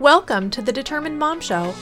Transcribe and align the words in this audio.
Welcome 0.00 0.48
to 0.52 0.62
the 0.62 0.72
Determined 0.72 1.18
Mom 1.18 1.38
Show, 1.38 1.74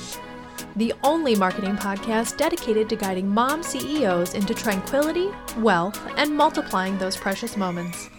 the 0.74 0.92
only 1.04 1.36
marketing 1.36 1.76
podcast 1.76 2.36
dedicated 2.36 2.88
to 2.88 2.96
guiding 2.96 3.28
mom 3.28 3.62
CEOs 3.62 4.34
into 4.34 4.52
tranquility, 4.52 5.28
wealth, 5.58 5.98
and 6.16 6.36
multiplying 6.36 6.98
those 6.98 7.16
precious 7.16 7.56
moments. 7.56 8.10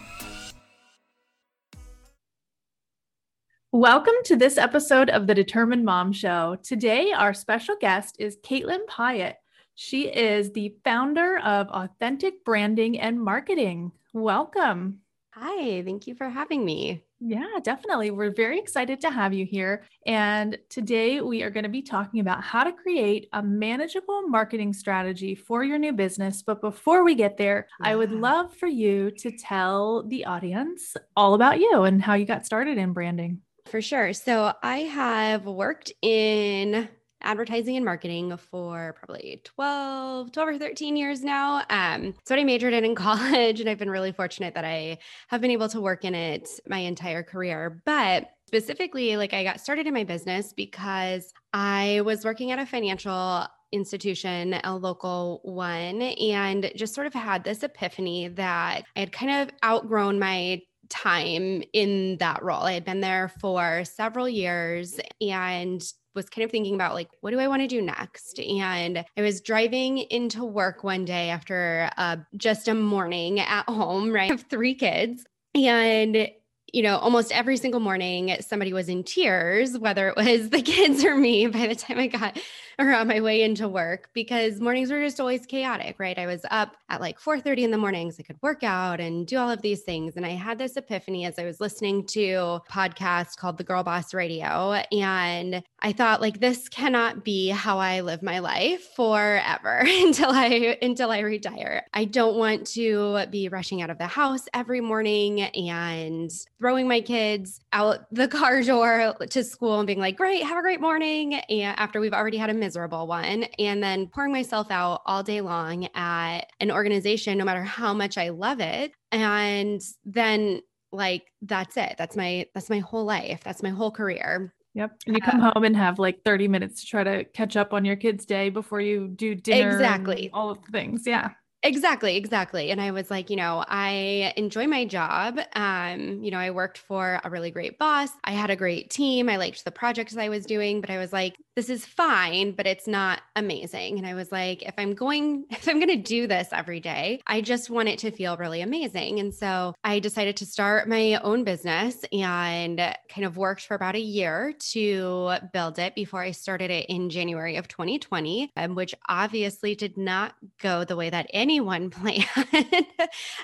Welcome 3.74 4.16
to 4.24 4.38
this 4.38 4.58
episode 4.58 5.10
of 5.10 5.28
the 5.28 5.36
Determined 5.36 5.84
Mom 5.84 6.14
Show. 6.14 6.56
Today, 6.64 7.12
our 7.12 7.34
special 7.34 7.76
guest 7.80 8.16
is 8.18 8.38
Katlynn 8.38 8.86
Pyatt. 8.88 9.36
She 9.76 10.08
is 10.08 10.54
the 10.54 10.74
founder 10.86 11.38
of 11.40 11.68
Authentic 11.68 12.46
Branding 12.46 12.98
and 12.98 13.22
Marketing. 13.22 13.92
Welcome. 14.14 15.02
Hi, 15.32 15.84
thank 15.84 16.08
you 16.08 16.16
for 16.16 16.30
having 16.30 16.64
me. 16.64 17.04
Yeah, 17.24 17.60
definitely. 17.62 18.10
We're 18.10 18.34
very 18.34 18.58
excited 18.58 19.00
to 19.02 19.12
have 19.12 19.32
you 19.32 19.46
here. 19.46 19.84
And 20.08 20.58
today 20.70 21.22
we 21.22 21.44
are 21.44 21.52
going 21.52 21.66
to 21.66 21.70
be 21.70 21.84
talking 21.84 22.20
about 22.20 22.44
how 22.44 22.64
to 22.64 22.72
create 22.72 23.30
a 23.32 23.44
manageable 23.44 24.24
marketing 24.24 24.74
strategy 24.74 25.36
for 25.36 25.64
your 25.64 25.78
new 25.78 25.94
business. 25.94 26.42
But 26.42 26.62
before 26.62 27.04
we 27.04 27.14
get 27.14 27.38
there, 27.38 27.68
yeah. 27.80 27.90
I 27.90 27.96
would 27.96 28.12
love 28.12 28.56
for 28.56 28.66
you 28.66 29.12
to 29.20 29.32
tell 29.38 30.02
the 30.02 30.26
audience 30.26 30.96
all 31.16 31.36
about 31.36 31.60
you 31.60 31.84
and 31.84 32.02
how 32.02 32.16
you 32.16 32.26
got 32.26 32.48
started 32.48 32.80
in 32.80 32.92
branding. 32.92 33.42
For 33.68 33.84
sure. 33.84 34.14
So 34.14 34.54
I 34.64 34.80
have 34.80 35.46
worked 35.46 35.92
in 36.02 36.90
advertising 37.24 37.76
and 37.76 37.86
marketing 37.86 38.36
for 38.38 38.96
probably 38.98 39.42
12, 39.44 40.32
12 40.32 40.50
or 40.50 40.58
13 40.58 40.96
years 40.96 41.24
now. 41.24 41.64
Um, 41.70 42.14
I 42.30 42.44
majored 42.44 42.74
in 42.74 42.86
in 42.86 42.96
college, 42.96 43.60
and 43.60 43.70
I've 43.70 43.78
been 43.78 43.90
really 43.90 44.12
fortunate 44.12 44.56
that 44.56 44.66
I 44.66 44.98
have 45.28 45.42
been 45.42 45.52
able 45.52 45.70
to 45.70 45.82
work 45.82 46.06
in 46.06 46.16
it 46.16 46.50
my 46.68 46.80
entire 46.80 47.24
career. 47.24 47.82
But 47.86 48.30
specifically, 48.48 49.18
like 49.18 49.34
I 49.34 49.44
got 49.44 49.62
started 49.62 49.88
in 49.88 49.94
my 49.94 50.04
business 50.04 50.54
because 50.54 51.34
I 51.54 52.02
was 52.04 52.26
working 52.26 52.52
at 52.52 52.60
a 52.60 52.66
financial 52.66 53.48
institution, 53.72 54.56
a 54.64 54.76
local 54.76 55.40
one, 55.44 56.02
and 56.02 56.72
just 56.76 56.94
sort 56.94 57.08
of 57.08 57.14
had 57.14 57.44
this 57.44 57.64
epiphany 57.64 58.28
that 58.28 58.84
I 58.96 59.00
had 59.00 59.12
kind 59.12 59.32
of 59.32 59.56
outgrown 59.64 60.20
my 60.20 60.62
time 60.92 61.64
in 61.74 62.18
that 62.18 62.44
role. 62.44 62.64
I 62.64 62.74
had 62.74 62.86
been 62.86 63.02
there 63.02 63.32
for 63.40 63.84
several 63.86 64.30
years 64.30 65.00
and 65.20 65.82
was 66.14 66.30
kind 66.30 66.44
of 66.44 66.52
thinking 66.52 66.76
about 66.76 66.94
like 66.94 67.10
what 67.22 67.32
do 67.32 67.40
I 67.40 67.48
want 67.48 67.62
to 67.62 67.68
do 67.68 67.82
next? 67.82 68.38
And 68.38 69.04
I 69.18 69.22
was 69.22 69.42
driving 69.42 70.00
into 70.00 70.44
work 70.44 70.84
one 70.84 71.06
day 71.06 71.30
after 71.30 71.90
uh, 71.98 72.18
just 72.36 72.68
a 72.68 72.76
morning 72.76 73.40
at 73.40 73.68
home, 73.68 74.12
right? 74.12 74.30
I 74.30 74.34
have 74.34 74.46
three 74.50 74.76
kids. 74.76 75.26
And 75.56 76.30
you 76.74 76.84
know, 76.84 76.98
almost 76.98 77.34
every 77.34 77.58
single 77.58 77.82
morning, 77.82 78.36
somebody 78.40 78.72
was 78.72 78.88
in 78.88 79.04
tears, 79.04 79.78
whether 79.78 80.08
it 80.08 80.16
was 80.16 80.50
the 80.50 80.62
kids 80.62 81.04
or 81.04 81.16
me 81.16 81.48
by 81.48 81.68
the 81.68 81.76
time 81.76 82.00
I 82.00 82.08
got 82.08 82.40
or 82.80 82.94
on 82.94 83.08
my 83.08 83.22
way 83.22 83.42
into 83.42 83.68
work 83.68 84.10
because 84.14 84.60
mornings 84.60 84.92
were 84.92 85.02
just 85.02 85.20
always 85.20 85.46
chaotic, 85.46 85.96
right? 86.00 86.18
I 86.18 86.26
was 86.26 86.46
up 86.52 86.76
at 86.90 87.02
like 87.02 87.20
4:30 87.20 87.64
in 87.64 87.72
the 87.72 87.78
mornings. 87.78 88.18
I 88.20 88.24
could 88.24 88.42
work 88.42 88.64
out 88.64 89.00
and 89.00 89.26
do 89.28 89.38
all 89.38 89.50
of 89.50 89.62
these 89.62 89.82
things. 89.82 90.16
And 90.16 90.26
I 90.26 90.30
had 90.30 90.58
this 90.58 90.78
epiphany 90.78 91.26
as 91.26 91.38
I 91.40 91.46
was 91.46 91.60
listening 91.60 92.06
to 92.08 92.62
podcast 92.70 93.38
called 93.38 93.58
The 93.58 93.64
Girlboss 93.64 94.14
Radio. 94.14 94.74
And 94.92 95.64
I 95.80 95.92
thought 95.94 96.22
like 96.22 96.40
this 96.40 96.70
cannot 96.70 97.24
be 97.24 97.50
how 97.50 97.78
I 97.78 98.02
live 98.02 98.22
my 98.22 98.40
life 98.40 98.84
forever 98.96 99.84
until 99.86 100.30
I 100.32 100.78
until 100.82 101.12
I 101.12 101.20
retire. 101.20 101.84
I 101.94 102.06
don't 102.06 102.38
want 102.38 102.68
to 102.68 103.26
be 103.28 103.50
rushing 103.50 103.82
out 103.82 103.90
of 103.90 103.98
the 103.98 104.08
house 104.08 104.48
every 104.54 104.82
morning 104.82 105.42
and 105.42 106.32
throwing 106.60 106.88
my 106.88 107.02
kids 107.02 107.62
out 107.74 108.06
the 108.12 108.28
car 108.28 108.62
door 108.64 109.16
to 109.30 109.44
school 109.44 109.80
and 109.80 109.88
being 109.88 110.00
like, 110.00 110.18
"Great, 110.18 110.44
have 110.44 110.58
a 110.58 110.62
great 110.62 110.82
morning." 110.82 111.36
And 111.36 111.78
after 111.80 112.00
we've 112.00 112.14
already 112.14 112.38
had 112.38 112.50
a 112.50 112.54
miserable 112.54 112.71
one 112.76 113.44
and 113.60 113.84
then 113.84 114.08
pouring 114.08 114.32
myself 114.32 114.70
out 114.72 115.02
all 115.06 115.24
day 115.24 115.42
long 115.42 115.88
at 115.96 116.42
an 116.60 116.72
organization 116.72 117.38
no 117.38 117.46
matter 117.46 117.64
how 117.64 117.94
much 117.94 118.18
I 118.18 118.30
love 118.30 118.60
it 118.60 118.92
and 119.12 119.82
then 120.06 120.62
like 120.92 121.24
that's 121.42 121.78
it 121.78 121.96
that's 121.98 122.16
my 122.16 122.46
that's 122.54 122.70
my 122.70 122.80
whole 122.80 123.06
life 123.06 123.42
that's 123.44 123.64
my 123.64 123.70
whole 123.70 123.92
career 123.92 124.54
Yep. 124.74 125.02
And 125.06 125.16
you 125.16 125.22
come 125.22 125.42
uh, 125.42 125.52
home 125.52 125.66
and 125.66 125.76
have 125.76 126.00
like 126.00 126.24
30 126.24 126.48
minutes 126.48 126.82
to 126.82 126.88
try 126.88 127.04
to 127.04 127.26
catch 127.26 127.58
up 127.58 127.74
on 127.74 127.84
your 127.84 127.98
kid's 127.98 128.26
day 128.26 128.50
before 128.50 128.80
you 128.80 129.10
do 129.10 129.36
dinner. 129.36 129.70
Exactly. 129.70 130.30
all 130.34 130.50
of 130.50 130.64
the 130.64 130.72
things. 130.72 131.06
Yeah. 131.06 131.32
Exactly, 131.64 132.18
exactly. 132.18 132.72
And 132.72 132.82
I 132.82 132.90
was 132.90 133.12
like, 133.12 133.30
you 133.30 133.36
know, 133.36 133.64
I 133.68 134.34
enjoy 134.36 134.66
my 134.66 134.84
job. 134.84 135.40
Um, 135.54 136.24
you 136.24 136.32
know, 136.32 136.40
I 136.40 136.50
worked 136.50 136.80
for 136.80 137.22
a 137.24 137.30
really 137.30 137.52
great 137.52 137.78
boss. 137.78 138.10
I 138.24 138.32
had 138.32 138.50
a 138.50 138.56
great 138.56 138.90
team. 138.90 139.30
I 139.30 139.38
liked 139.38 139.64
the 139.64 139.72
projects 139.72 140.18
I 140.18 140.30
was 140.30 140.48
doing, 140.48 140.82
but 140.82 140.90
I 140.90 140.98
was 140.98 141.14
like, 141.14 141.36
this 141.56 141.70
is 141.70 141.86
fine, 141.86 142.54
but 142.54 142.66
it's 142.66 142.88
not 142.88 143.22
amazing. 143.36 143.98
And 143.98 144.08
I 144.08 144.14
was 144.14 144.32
like, 144.32 144.64
if 144.64 144.74
I'm 144.78 144.94
going, 144.94 145.46
if 145.52 145.68
I'm 145.68 145.80
going 145.80 145.90
to 145.90 145.98
do 145.98 146.26
this 146.26 146.48
every 146.52 146.80
day, 146.80 147.22
I 147.28 147.42
just 147.42 147.70
want 147.70 147.90
it 147.90 148.00
to 148.00 148.12
feel 148.12 148.38
really 148.38 148.62
amazing. 148.62 149.20
And 149.20 149.34
so 149.34 149.76
I 149.84 150.00
decided 150.00 150.38
to 150.38 150.46
start 150.46 150.90
my 150.90 151.16
own 151.24 151.44
business 151.44 152.04
and 152.12 152.78
kind 153.10 153.26
of 153.26 153.38
worked 153.38 153.66
for 153.68 153.76
about 153.76 153.96
a 153.96 154.00
year 154.00 154.54
to 154.72 155.34
build 155.54 155.78
it 155.78 155.94
before 155.94 156.22
I 156.24 156.32
started 156.32 156.72
it 156.72 156.86
in 156.88 157.10
January 157.10 157.58
of 157.58 157.68
2020, 157.68 158.50
um, 158.56 158.74
which 158.74 158.96
obviously 159.10 159.76
did 159.76 159.98
not 159.98 160.34
go 160.60 160.84
the 160.86 160.96
way 160.96 161.10
that 161.10 161.30
anyone 161.52 161.90
plan. 161.92 162.24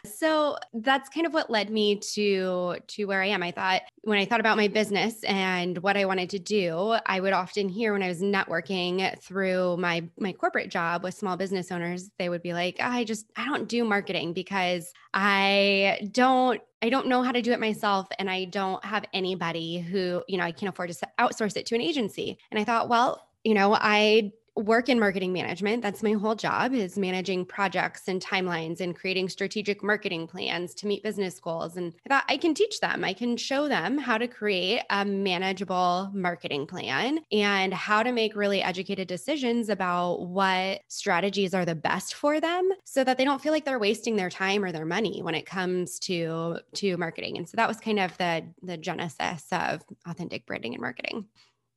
so 0.06 0.57
that's 0.73 1.09
kind 1.09 1.25
of 1.25 1.34
what 1.34 1.50
led 1.50 1.69
me 1.69 1.97
to 1.97 2.78
to 2.88 3.06
where 3.06 3.22
I 3.22 3.28
am. 3.28 3.44
I 3.44 3.51
thought 3.51 3.81
when 4.01 4.18
I 4.18 4.25
thought 4.25 4.40
about 4.40 4.56
my 4.56 4.69
business 4.69 5.23
and 5.25 5.78
what 5.79 5.97
I 5.97 6.06
wanted 6.06 6.29
to 6.31 6.40
do, 6.40 6.96
I 7.06 7.19
would 7.19 7.34
often 7.34 7.67
hear 7.67 7.91
when 7.91 8.03
I 8.03 8.07
was 8.07 8.22
networking 8.22 9.19
through 9.19 9.78
my 9.78 10.03
my 10.17 10.31
corporate 10.31 10.69
job 10.69 11.03
with 11.03 11.13
small 11.13 11.35
business 11.35 11.72
owners, 11.72 12.09
they 12.17 12.29
would 12.29 12.41
be 12.41 12.53
like, 12.53 12.78
"I 12.79 13.03
just 13.03 13.25
I 13.35 13.46
don't 13.46 13.67
do 13.67 13.84
marketing 13.84 14.34
because 14.34 14.94
I 15.13 16.09
don't 16.12 16.62
I 16.81 16.90
don't 16.90 17.07
know 17.07 17.23
how 17.23 17.31
to 17.31 17.41
do 17.41 17.51
it 17.51 17.59
myself 17.59 18.07
and 18.19 18.29
I 18.29 18.46
don't 18.46 18.84
have 18.85 19.03
anybody 19.13 19.79
who, 19.79 20.23
you 20.28 20.38
know, 20.38 20.44
I 20.44 20.51
can't 20.51 20.72
afford 20.72 20.91
to 20.91 21.07
outsource 21.19 21.57
it 21.57 21.66
to 21.67 21.75
an 21.75 21.81
agency." 21.81 22.38
And 22.51 22.59
I 22.59 22.63
thought, 22.63 22.88
well, 22.88 23.28
you 23.44 23.53
know, 23.53 23.73
I 23.73 24.31
work 24.57 24.90
in 24.90 25.00
marketing 25.00 25.31
management. 25.31 25.84
That's 25.84 26.01
my 26.01 26.13
whole 26.13 26.35
job 26.35 26.73
is 26.73 26.97
managing 26.97 27.45
projects 27.45 28.07
and 28.07 28.22
timelines 28.22 28.81
and 28.81 28.95
creating 28.95 29.29
strategic 29.29 29.84
marketing 29.84 30.28
plans 30.28 30.73
to 30.75 30.88
meet 30.88 31.03
business 31.03 31.40
goals. 31.40 31.78
And 31.78 31.94
I 32.06 32.09
thought 32.09 32.25
I 32.28 32.38
can 32.38 32.53
teach 32.53 32.79
them. 32.79 33.03
I 33.03 33.13
can 33.13 33.38
show 33.38 33.67
them 33.67 33.97
how 33.97 34.17
to 34.17 34.28
create 34.28 34.81
a 34.90 35.06
manageable 35.06 36.09
marketing 36.13 36.66
plan 36.66 37.19
and 37.31 37.73
how 37.73 38.01
to 38.01 38.12
make 38.12 38.35
really 38.35 38.62
educated 38.62 39.07
decisions 39.07 39.69
about 39.69 40.22
what 40.22 40.81
strategies 40.88 41.53
are 41.53 41.66
the 41.66 41.75
best 41.75 42.16
for 42.16 42.40
them 42.40 42.69
so 42.84 43.03
that 43.03 43.17
they 43.17 43.25
don't 43.25 43.41
feel 43.41 43.53
like 43.53 43.66
they're 43.66 43.79
wasting 43.79 44.16
their 44.16 44.29
time 44.29 44.63
or 44.63 44.72
their 44.72 44.85
money 44.85 45.22
when 45.22 45.35
it 45.35 45.46
comes 45.46 46.00
to 46.00 46.57
to 46.73 46.97
marketing. 46.97 47.38
And 47.38 47.47
so 47.47 47.57
that 47.57 47.67
was 47.67 47.78
kind 47.78 48.00
of 48.00 48.17
the 48.17 48.46
the 48.63 48.78
genesis 48.78 49.46
of 49.51 49.84
authentic 50.07 50.46
branding 50.46 50.73
and 50.73 50.81
marketing. 50.81 51.25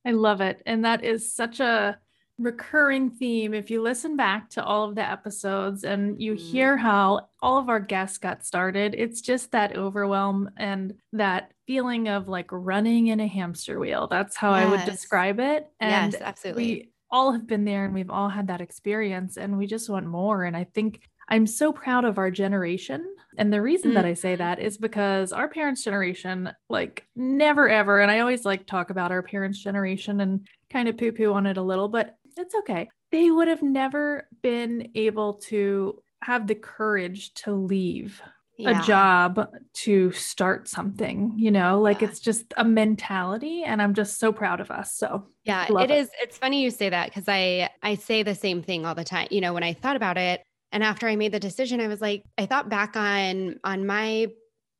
I 0.05 0.13
love 0.13 0.41
it. 0.41 0.63
And 0.65 0.85
that 0.85 1.05
is 1.05 1.35
such 1.35 1.61
a 1.61 1.99
recurring 2.41 3.11
theme 3.11 3.53
if 3.53 3.71
you 3.71 3.83
listen 3.83 4.17
back 4.17 4.49
to 4.49 4.65
all 4.65 4.89
of 4.89 4.95
the 4.95 5.09
episodes 5.09 5.85
and 5.85 6.21
you 6.21 6.33
mm-hmm. 6.33 6.43
hear 6.43 6.77
how 6.77 7.29
all 7.43 7.59
of 7.59 7.69
our 7.69 7.79
guests 7.79 8.17
got 8.17 8.47
started 8.47 8.95
it's 8.97 9.21
just 9.21 9.53
that 9.53 9.77
overwhelm 9.77 10.49
and 10.57 10.95
that 11.13 11.53
feeling 11.67 12.09
of 12.09 12.29
like 12.29 12.47
running 12.51 13.09
in 13.09 13.21
a 13.21 13.27
hamster 13.27 13.79
wheel 13.79 14.09
that's 14.11 14.37
how 14.37 14.55
yes. 14.55 14.67
i 14.67 14.71
would 14.71 14.85
describe 14.87 15.39
it 15.39 15.71
and 15.81 16.15
yes 16.15 16.23
absolutely 16.23 16.65
we 16.65 16.91
all 17.11 17.33
have 17.33 17.47
been 17.47 17.67
there 17.67 17.85
and 17.85 17.93
we've 17.93 18.11
all 18.11 18.31
had 18.31 18.47
that 18.47 18.63
experience 18.63 19.37
and 19.37 19.59
we 19.59 19.67
just 19.67 19.91
want 19.91 20.07
more 20.07 20.45
and 20.45 20.57
i 20.57 20.65
think 20.65 21.03
i'm 21.29 21.47
so 21.47 21.71
proud 21.71 22.07
of 22.07 22.17
our 22.17 22.31
generation 22.31 23.05
and 23.37 23.53
the 23.53 23.61
reason 23.61 23.91
mm-hmm. 23.91 23.97
that 23.97 24.07
i 24.07 24.15
say 24.15 24.35
that 24.35 24.59
is 24.59 24.79
because 24.79 25.31
our 25.31 25.49
parents 25.49 25.85
generation 25.85 26.51
like 26.71 27.05
never 27.15 27.69
ever 27.69 28.01
and 28.01 28.11
i 28.11 28.21
always 28.21 28.47
like 28.47 28.67
talk 28.67 28.89
about 28.89 29.13
our 29.13 29.23
parents 29.23 29.59
generation 29.59 30.23
and 30.23 30.49
kind 30.73 30.89
of 30.89 30.97
poo 30.97 31.13
poo 31.13 31.33
on 31.35 31.47
it 31.47 31.59
a 31.59 31.63
little 31.63 31.89
but 31.89 32.17
it's 32.37 32.55
okay. 32.55 32.89
They 33.13 33.31
would 33.31 33.49
have 33.49 33.63
never 33.63 34.29
been 34.43 34.91
able 34.95 35.35
to 35.49 36.03
have 36.23 36.47
the 36.47 36.55
courage 36.55 37.33
to 37.35 37.53
leave 37.53 38.23
yeah. 38.61 38.81
a 38.81 38.85
job 38.85 39.49
to 39.73 40.13
start 40.13 40.69
something, 40.69 41.33
you 41.37 41.51
know, 41.51 41.81
like 41.81 42.03
yeah. 42.03 42.09
it's 42.09 42.21
just 42.21 42.53
a 42.57 42.65
mentality 42.65 43.65
and 43.65 43.81
I'm 43.81 43.95
just 43.95 44.19
so 44.19 44.33
proud 44.33 44.61
of 44.61 44.71
us. 44.71 44.95
So, 44.95 45.27
yeah, 45.45 45.67
it, 45.69 45.91
it 45.91 45.91
is 45.91 46.11
it's 46.21 46.39
funny 46.39 46.63
you 46.63 46.71
say 46.71 46.91
that 46.91 47.13
cuz 47.13 47.25
I 47.27 47.71
I 47.83 47.95
say 47.95 48.23
the 48.23 48.35
same 48.35 48.63
thing 48.63 48.85
all 48.85 48.95
the 48.95 49.05
time. 49.05 49.29
You 49.31 49.41
know, 49.41 49.55
when 49.55 49.63
I 49.63 49.73
thought 49.73 49.97
about 49.97 50.19
it 50.19 50.43
and 50.73 50.85
after 50.85 51.09
I 51.09 51.17
made 51.17 51.33
the 51.33 51.41
decision, 51.41 51.81
I 51.81 51.89
was 51.89 52.01
like 52.01 52.23
I 52.39 52.47
thought 52.47 52.69
back 52.69 52.97
on 52.97 53.59
on 53.65 53.87
my 53.87 54.29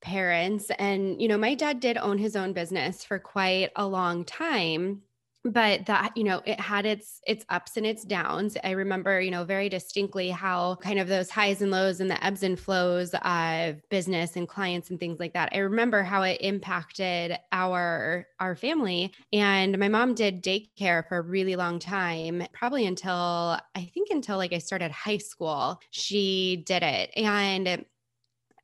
parents 0.03 0.71
and 0.79 1.21
you 1.21 1.29
know, 1.29 1.39
my 1.39 1.55
dad 1.55 1.81
did 1.81 1.97
own 1.97 2.19
his 2.19 2.37
own 2.37 2.53
business 2.53 3.05
for 3.05 3.19
quite 3.19 3.71
a 3.77 3.87
long 3.87 4.25
time 4.25 5.03
but 5.45 5.87
that 5.87 6.17
you 6.17 6.25
know 6.25 6.43
it 6.45 6.61
had 6.61 6.85
its 6.87 7.21
its 7.27 7.45
ups 7.49 7.77
and 7.77 7.87
its 7.87 8.05
downs. 8.05 8.57
I 8.63 8.73
remember 8.73 9.21
you 9.21 9.31
know 9.31 9.45
very 9.45 9.69
distinctly 9.69 10.31
how 10.31 10.77
kind 10.77 10.99
of 10.99 11.09
those 11.09 11.31
highs 11.31 11.63
and 11.63 11.71
lows 11.71 12.01
and 12.01 12.11
the 12.11 12.23
ebbs 12.25 12.43
and 12.43 12.59
flows 12.59 13.15
of 13.23 13.77
business 13.89 14.37
and 14.37 14.49
clients 14.49 14.91
and 14.91 15.01
things 15.01 15.19
like 15.19 15.33
that. 15.35 15.51
I 15.53 15.59
remember 15.59 16.03
how 16.03 16.23
it 16.23 16.39
impacted 16.41 17.39
our 17.53 18.27
our 18.39 18.57
family. 18.57 19.13
And 19.33 19.79
my 19.79 19.89
mom 19.89 20.15
did 20.15 20.43
daycare 20.43 21.07
for 21.09 21.19
a 21.19 21.23
really 21.23 21.57
long 21.57 21.79
time 21.79 22.47
probably 22.53 22.87
until 22.87 23.11
i 23.75 23.91
think 23.95 24.11
until 24.11 24.37
like 24.37 24.53
i 24.53 24.59
started 24.59 24.91
high 24.91 25.19
school 25.19 25.81
she 25.91 26.63
did 26.67 26.83
it. 26.83 27.11
And 27.17 27.85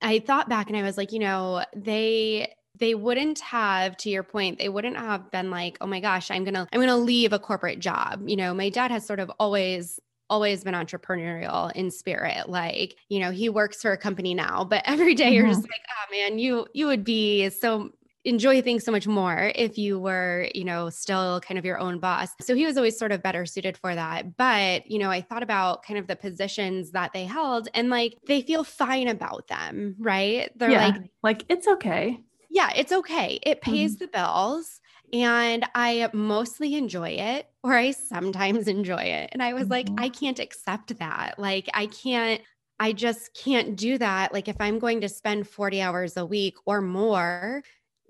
I 0.03 0.19
thought 0.19 0.49
back 0.49 0.69
and 0.69 0.77
I 0.77 0.83
was 0.83 0.97
like, 0.97 1.13
you 1.13 1.19
know, 1.19 1.65
they 1.75 2.55
they 2.79 2.95
wouldn't 2.95 3.39
have 3.41 3.97
to 3.97 4.11
your 4.11 4.23
point 4.23 4.59
they 4.59 4.69
wouldn't 4.69 4.97
have 4.97 5.31
been 5.31 5.51
like 5.51 5.77
oh 5.81 5.87
my 5.87 6.01
gosh 6.01 6.31
i'm 6.31 6.45
gonna 6.45 6.67
i'm 6.73 6.81
gonna 6.81 6.97
leave 6.97 7.33
a 7.33 7.39
corporate 7.39 7.79
job 7.79 8.23
you 8.27 8.37
know 8.37 8.53
my 8.55 8.69
dad 8.69 8.91
has 8.91 9.07
sort 9.07 9.21
of 9.21 9.31
always 9.39 10.01
always 10.29 10.65
been 10.65 10.75
entrepreneurial 10.75 11.71
in 11.73 11.91
spirit 11.91 12.49
like 12.49 12.97
you 13.09 13.21
know 13.21 13.31
he 13.31 13.49
works 13.49 13.81
for 13.81 13.93
a 13.93 13.99
company 13.99 14.35
now 14.35 14.65
but 14.65 14.83
every 14.87 15.15
day 15.15 15.33
you're 15.33 15.47
just 15.47 15.61
mm-hmm. 15.61 15.71
like 15.71 15.83
oh 15.91 16.11
man 16.11 16.39
you 16.39 16.67
you 16.75 16.87
would 16.87 17.05
be 17.05 17.49
so 17.51 17.91
enjoy 18.27 18.61
things 18.61 18.85
so 18.85 18.91
much 18.91 19.07
more 19.07 19.53
if 19.55 19.79
you 19.79 20.01
were, 20.01 20.49
you 20.53 20.65
know, 20.65 20.91
still 20.91 21.41
kind 21.41 21.59
of 21.59 21.65
your 21.65 21.79
own 21.79 22.01
boss. 22.01 22.31
So 22.41 22.57
he 22.57 22.67
was 22.67 22.77
always 22.77 22.99
sort 22.99 23.13
of 23.13 23.23
better 23.23 23.47
suited 23.47 23.79
for 23.79 23.95
that. 23.95 24.37
But, 24.37 24.91
you 24.91 24.99
know, 24.99 25.11
I 25.11 25.21
thought 25.21 25.45
about 25.45 25.85
kind 25.85 25.97
of 25.97 26.09
the 26.09 26.17
positions 26.17 26.91
that 26.91 27.13
they 27.13 27.25
held 27.25 27.69
and 27.73 27.89
like 27.89 28.19
they 28.27 28.43
feel 28.43 28.65
fine 28.65 29.07
about 29.07 29.47
them, 29.47 29.95
right? 30.01 30.51
They're 30.57 30.73
yeah, 30.73 30.89
like, 30.89 31.11
like 31.23 31.45
it's 31.49 31.69
okay 31.69 32.19
yeah, 32.51 32.71
it's 32.75 32.93
okay. 32.93 33.39
It 33.43 33.61
pays 33.61 33.97
mm-hmm. 33.97 34.05
the 34.05 34.09
bills 34.09 34.81
and 35.13 35.65
I 35.75 36.09
mostly 36.13 36.75
enjoy 36.75 37.11
it 37.11 37.49
or 37.63 37.75
I 37.75 37.93
sometimes 37.93 38.69
enjoy 38.69 39.03
it. 39.03 39.31
And 39.33 39.43
I 39.43 39.53
was 39.53 39.65
mm-hmm. 39.65 39.73
like, 39.73 39.89
I 39.99 40.09
can't 40.09 40.39
accept 40.39 40.99
that. 40.99 41.39
Like, 41.39 41.69
I 41.75 41.87
can't, 41.87 42.41
I 42.79 42.93
just 42.93 43.35
can't 43.35 43.77
do 43.77 43.99
that. 43.99 44.33
Like, 44.33 44.49
if 44.49 44.57
I'm 44.61 44.79
going 44.79 45.01
to 45.03 45.09
spend 45.09 45.49
40 45.49 45.81
hours 45.81 46.17
a 46.17 46.27
week 46.27 46.57
or 46.67 46.81
more 46.81 47.63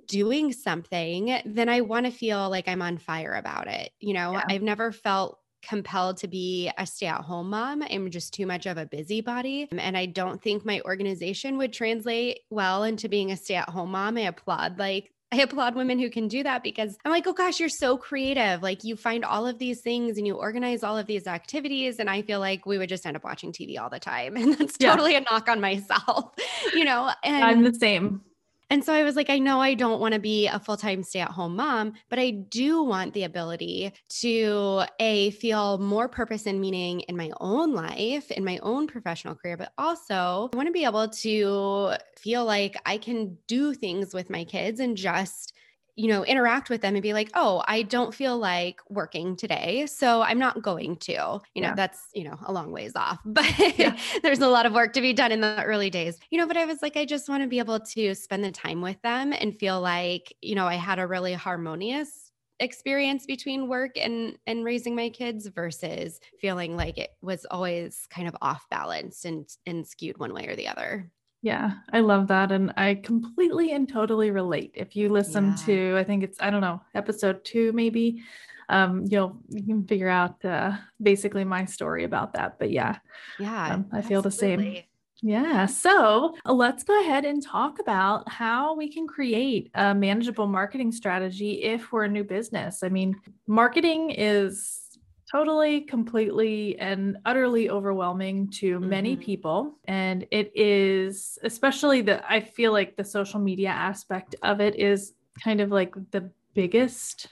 doing 0.09 0.53
something, 0.53 1.41
then 1.45 1.69
I 1.69 1.81
want 1.83 2.07
to 2.07 2.13
feel 2.13 2.49
like 2.49 2.69
I'm 2.69 2.83
on 2.83 2.99
fire 2.99 3.35
about 3.35 3.69
it. 3.69 3.91
You 4.01 4.15
know, 4.15 4.33
yeah. 4.33 4.45
I've 4.49 4.63
never 4.63 4.93
felt 4.93 5.39
compelled 5.63 6.17
to 6.19 6.29
be 6.29 6.71
a 6.79 6.87
stay 6.87 7.07
at 7.07 7.23
home 7.23 7.51
mom. 7.51 7.83
I'm 7.83 8.11
just 8.11 8.33
too 8.33 8.47
much 8.47 8.67
of 8.67 8.79
a 8.79 8.87
busybody. 8.87 9.69
And 9.73 9.97
I 9.97 10.07
don't 10.07 10.43
think 10.43 10.65
my 10.65 10.81
organization 10.85 11.59
would 11.59 11.73
translate 11.73 12.41
well 12.51 12.85
into 12.85 13.09
being 13.09 13.33
a 13.33 13.37
stay 13.37 13.57
at 13.57 13.69
home 13.69 13.91
mom. 13.91 14.17
I 14.17 14.23
applaud 14.23 14.79
like 14.79 15.13
I 15.33 15.39
applaud 15.39 15.75
women 15.75 15.99
who 15.99 16.09
can 16.09 16.29
do 16.29 16.45
that 16.45 16.63
because 16.63 16.97
I'm 17.05 17.11
like, 17.11 17.27
oh 17.27 17.33
gosh, 17.33 17.59
you're 17.59 17.69
so 17.69 17.97
creative. 17.97 18.63
Like 18.63 18.85
you 18.85 18.95
find 18.95 19.25
all 19.25 19.47
of 19.47 19.59
these 19.59 19.81
things 19.81 20.19
and 20.19 20.27
you 20.27 20.35
organize 20.35 20.85
all 20.85 20.97
of 20.97 21.07
these 21.07 21.27
activities. 21.27 21.99
And 21.99 22.09
I 22.09 22.23
feel 22.23 22.39
like 22.39 22.65
we 22.65 22.79
would 22.79 22.89
just 22.89 23.05
end 23.05 23.17
up 23.17 23.25
watching 23.25 23.53
TV 23.53 23.79
all 23.79 23.91
the 23.91 23.99
time. 23.99 24.37
And 24.47 24.55
that's 24.55 24.79
totally 24.79 25.13
yeah. 25.13 25.19
a 25.19 25.33
knock 25.33 25.49
on 25.49 25.61
myself, 25.61 26.33
you 26.75 26.85
know? 26.85 27.11
And 27.25 27.45
I'm 27.45 27.63
the 27.65 27.75
same. 27.75 28.21
And 28.69 28.85
so 28.85 28.93
I 28.93 29.05
was 29.05 29.15
like, 29.15 29.31
I 29.31 29.39
know 29.39 29.61
I 29.61 29.75
don't 29.75 30.01
want 30.01 30.15
to 30.15 30.21
be 30.21 30.49
a 30.49 30.59
full 30.59 30.77
time 30.77 31.03
stay 31.03 31.21
at 31.21 31.31
home 31.31 31.55
mom, 31.55 31.93
but 32.09 32.19
I 32.19 32.31
do 32.31 32.83
want 32.83 33.15
the 33.15 33.23
ability 33.23 33.93
to 34.21 34.83
A, 34.99 35.31
feel 35.31 35.79
more 35.79 36.09
purpose 36.09 36.47
and 36.47 36.61
meaning 36.61 37.01
in 37.01 37.17
my 37.17 37.31
own 37.41 37.75
life, 37.75 38.31
in 38.33 38.45
my 38.45 38.59
own 38.63 38.89
professional 38.89 39.37
career, 39.37 39.57
but 39.57 39.73
also 39.79 40.51
I 40.53 40.57
want 40.57 40.67
to 40.67 40.73
be 40.73 40.85
able 40.85 41.09
to 41.09 41.93
feel 42.19 42.45
like 42.45 42.77
I 42.85 42.99
can 42.99 43.39
do 43.47 43.73
things 43.73 44.13
with 44.13 44.31
my 44.31 44.45
kids 44.45 44.81
and 44.81 44.97
just 44.97 45.53
you 45.97 46.09
know, 46.09 46.25
interact 46.25 46.69
with 46.69 46.83
them 46.83 46.95
and 46.95 47.03
be 47.03 47.15
like, 47.15 47.31
oh, 47.35 47.65
I 47.67 47.83
don't 47.83 48.15
feel 48.15 48.37
like 48.37 48.81
working 48.91 49.35
today. 49.35 49.87
So 49.87 50.21
I'm 50.21 50.39
not 50.39 50.63
going 50.63 50.97
to, 50.97 51.41
you 51.55 51.63
know, 51.63 51.69
yeah. 51.69 51.75
that's, 51.75 52.09
you 52.15 52.25
know, 52.25 52.39
a 52.45 52.53
long 52.53 52.71
ways 52.71 52.93
off, 52.95 53.19
but 53.25 53.79
yeah. 53.79 53.97
there's 54.23 54.41
a 54.41 54.49
lot 54.49 54.67
of 54.67 54.75
work 54.75 54.93
to 54.93 55.01
be 55.01 55.15
done 55.15 55.33
in 55.33 55.41
the 55.41 55.63
early 55.65 55.89
days, 55.89 56.19
you 56.31 56.39
know, 56.39 56.47
but 56.47 56.59
I 56.59 56.67
was 56.67 56.83
like, 56.83 56.97
I 56.97 57.07
just 57.07 57.29
want 57.29 57.43
to 57.43 57.49
be 57.49 57.59
able 57.59 57.81
to 57.81 58.15
spend 58.15 58.45
the 58.45 58.53
time 58.53 58.83
with 58.83 59.01
them 59.03 59.33
and 59.33 59.59
feel 59.59 59.81
like, 59.81 60.35
you 60.43 60.55
know, 60.55 60.67
I 60.67 60.75
had 60.75 60.99
a 60.99 61.07
really 61.07 61.33
harmonious 61.33 62.27
experience 62.61 63.27
between 63.27 63.69
work 63.69 63.99
and 63.99 64.39
and 64.47 64.65
raising 64.65 64.97
my 64.97 65.11
kids 65.11 65.47
versus 65.49 66.21
feeling 66.41 66.75
like 66.75 66.97
it 66.97 67.11
was 67.21 67.45
always 67.51 68.07
kind 68.09 68.27
of 68.27 68.37
off 68.41 68.65
balance 68.71 69.25
and 69.25 69.47
and 69.67 69.87
skewed 69.87 70.19
one 70.19 70.33
way 70.33 70.47
or 70.47 70.57
the 70.57 70.69
other. 70.69 71.11
Yeah, 71.43 71.75
I 71.93 72.01
love 72.01 72.29
that. 72.29 72.51
And 72.51 72.73
I 72.77 72.95
completely 72.95 73.73
and 73.73 73.89
totally 73.89 74.31
relate. 74.31 74.73
If 74.75 74.97
you 74.97 75.11
listen 75.11 75.49
yeah. 75.49 75.57
to, 75.67 75.97
I 75.99 76.05
think 76.05 76.25
it's, 76.25 76.41
I 76.41 76.51
don't 76.51 76.61
know, 76.61 76.81
episode 76.95 77.45
two, 77.45 77.73
maybe, 77.73 78.23
um, 78.69 79.05
you'll, 79.09 79.37
you 79.49 79.63
can 79.63 79.87
figure 79.87 80.09
out 80.09 80.45
uh, 80.45 80.77
basically 81.01 81.45
my 81.45 81.65
story 81.65 82.03
about 82.03 82.33
that. 82.33 82.59
But 82.59 82.71
yeah, 82.71 82.99
yeah, 83.39 83.75
um, 83.75 83.87
I 83.93 84.01
feel 84.01 84.27
absolutely. 84.27 84.65
the 84.65 84.75
same. 84.75 84.83
Yeah. 85.23 85.67
So 85.67 86.35
let's 86.45 86.83
go 86.85 87.01
ahead 87.01 87.25
and 87.25 87.43
talk 87.43 87.79
about 87.79 88.29
how 88.29 88.75
we 88.75 88.93
can 88.93 89.07
create 89.07 89.71
a 89.75 89.95
manageable 89.95 90.47
marketing 90.47 90.93
strategy 90.93 91.63
if 91.63 91.93
we're 91.93 92.05
a 92.05 92.09
new 92.09 92.25
business. 92.25 92.83
I 92.83 92.89
mean, 92.89 93.15
marketing 93.47 94.11
is 94.11 94.86
totally, 95.31 95.83
completely, 95.83 96.79
and 96.79 97.19
utterly 97.25 97.69
overwhelming 97.71 98.49
to 98.51 98.79
mm-hmm. 98.79 98.89
many 98.89 99.17
people. 99.17 99.79
And 99.87 100.27
it 100.31 100.53
is, 100.55 101.39
especially 101.43 102.03
the, 102.03 102.31
I 102.31 102.41
feel 102.41 102.73
like 102.73 102.97
the 102.97 103.05
social 103.05 103.41
media 103.41 103.71
aspect 103.71 104.37
of 104.43 104.61
it 104.61 104.77
is 104.77 105.15
kind 105.43 105.61
of 105.61 105.71
like 105.71 105.95
the 106.13 106.31
biggest 106.55 107.29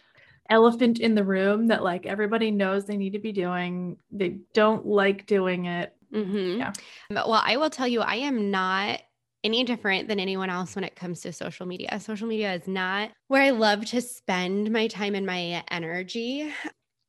elephant 0.51 0.99
in 0.99 1.15
the 1.15 1.25
room 1.25 1.69
that 1.69 1.83
like 1.83 2.05
everybody 2.05 2.51
knows 2.51 2.85
they 2.85 2.97
need 2.97 3.15
to 3.15 3.19
be 3.19 3.33
doing. 3.33 3.97
They 4.11 4.39
don't 4.53 4.87
like 4.87 5.27
doing 5.27 5.67
it. 5.67 5.97
Mm-hmm. 6.13 6.61
Yeah. 6.61 6.73
Well, 7.11 7.43
I 7.45 7.57
will 7.57 7.71
tell 7.71 7.89
you, 7.89 8.01
I 8.01 8.17
am 8.17 8.51
not 8.51 9.01
any 9.43 9.65
different 9.65 10.09
than 10.09 10.19
anyone 10.19 10.49
else 10.49 10.75
when 10.75 10.85
it 10.85 10.97
comes 10.97 11.21
to 11.21 11.33
social 11.33 11.67
media. 11.67 12.01
Social 12.01 12.27
media 12.27 12.55
is 12.55 12.67
not 12.67 13.11
where 13.29 13.43
I 13.43 13.51
love 13.51 13.85
to 13.87 14.01
spend 14.01 14.71
my 14.71 14.87
time 14.87 15.15
and 15.15 15.27
my 15.27 15.63
energy 15.71 16.53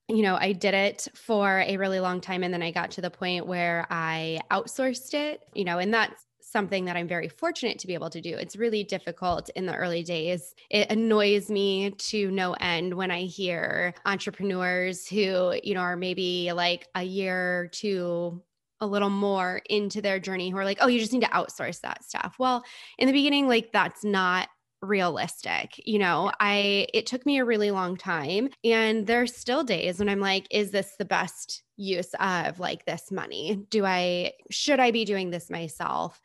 you 0.07 0.21
know, 0.21 0.37
I 0.39 0.51
did 0.51 0.73
it 0.73 1.07
for 1.15 1.63
a 1.65 1.77
really 1.77 1.99
long 1.99 2.21
time. 2.21 2.43
And 2.43 2.53
then 2.53 2.61
I 2.61 2.71
got 2.71 2.91
to 2.91 3.01
the 3.01 3.09
point 3.09 3.47
where 3.47 3.87
I 3.89 4.39
outsourced 4.51 5.13
it, 5.13 5.41
you 5.53 5.65
know, 5.65 5.79
and 5.79 5.93
that's 5.93 6.25
something 6.39 6.85
that 6.85 6.95
I'm 6.95 7.07
very 7.07 7.27
fortunate 7.27 7.79
to 7.79 7.87
be 7.87 7.95
able 7.95 8.09
to 8.11 8.21
do. 8.21 8.35
It's 8.35 8.55
really 8.55 8.83
difficult 8.83 9.49
in 9.55 9.65
the 9.65 9.75
early 9.75 10.03
days. 10.03 10.53
It 10.69 10.89
annoys 10.91 11.49
me 11.49 11.91
to 11.91 12.31
no 12.31 12.53
end 12.53 12.93
when 12.93 13.11
I 13.11 13.21
hear 13.21 13.93
entrepreneurs 14.05 15.07
who, 15.07 15.59
you 15.63 15.73
know, 15.73 15.81
are 15.81 15.97
maybe 15.97 16.51
like 16.53 16.87
a 16.95 17.03
year 17.03 17.69
to 17.73 18.41
a 18.79 18.87
little 18.87 19.09
more 19.09 19.61
into 19.69 20.01
their 20.01 20.19
journey 20.19 20.49
who 20.49 20.57
are 20.57 20.65
like, 20.65 20.77
oh, 20.81 20.87
you 20.87 20.99
just 20.99 21.13
need 21.13 21.23
to 21.23 21.29
outsource 21.29 21.81
that 21.81 22.03
stuff. 22.03 22.35
Well, 22.37 22.63
in 22.97 23.07
the 23.07 23.13
beginning, 23.13 23.47
like 23.47 23.71
that's 23.71 24.03
not 24.03 24.47
realistic. 24.85 25.81
You 25.85 25.99
know, 25.99 26.31
I 26.39 26.87
it 26.93 27.05
took 27.05 27.25
me 27.25 27.39
a 27.39 27.45
really 27.45 27.71
long 27.71 27.97
time 27.97 28.49
and 28.63 29.05
there's 29.07 29.35
still 29.35 29.63
days 29.63 29.99
when 29.99 30.09
I'm 30.09 30.19
like 30.19 30.47
is 30.51 30.71
this 30.71 30.93
the 30.97 31.05
best 31.05 31.63
use 31.77 32.13
of 32.19 32.59
like 32.59 32.85
this 32.85 33.11
money? 33.11 33.65
Do 33.69 33.85
I 33.85 34.33
should 34.51 34.79
I 34.79 34.91
be 34.91 35.05
doing 35.05 35.31
this 35.31 35.49
myself? 35.49 36.21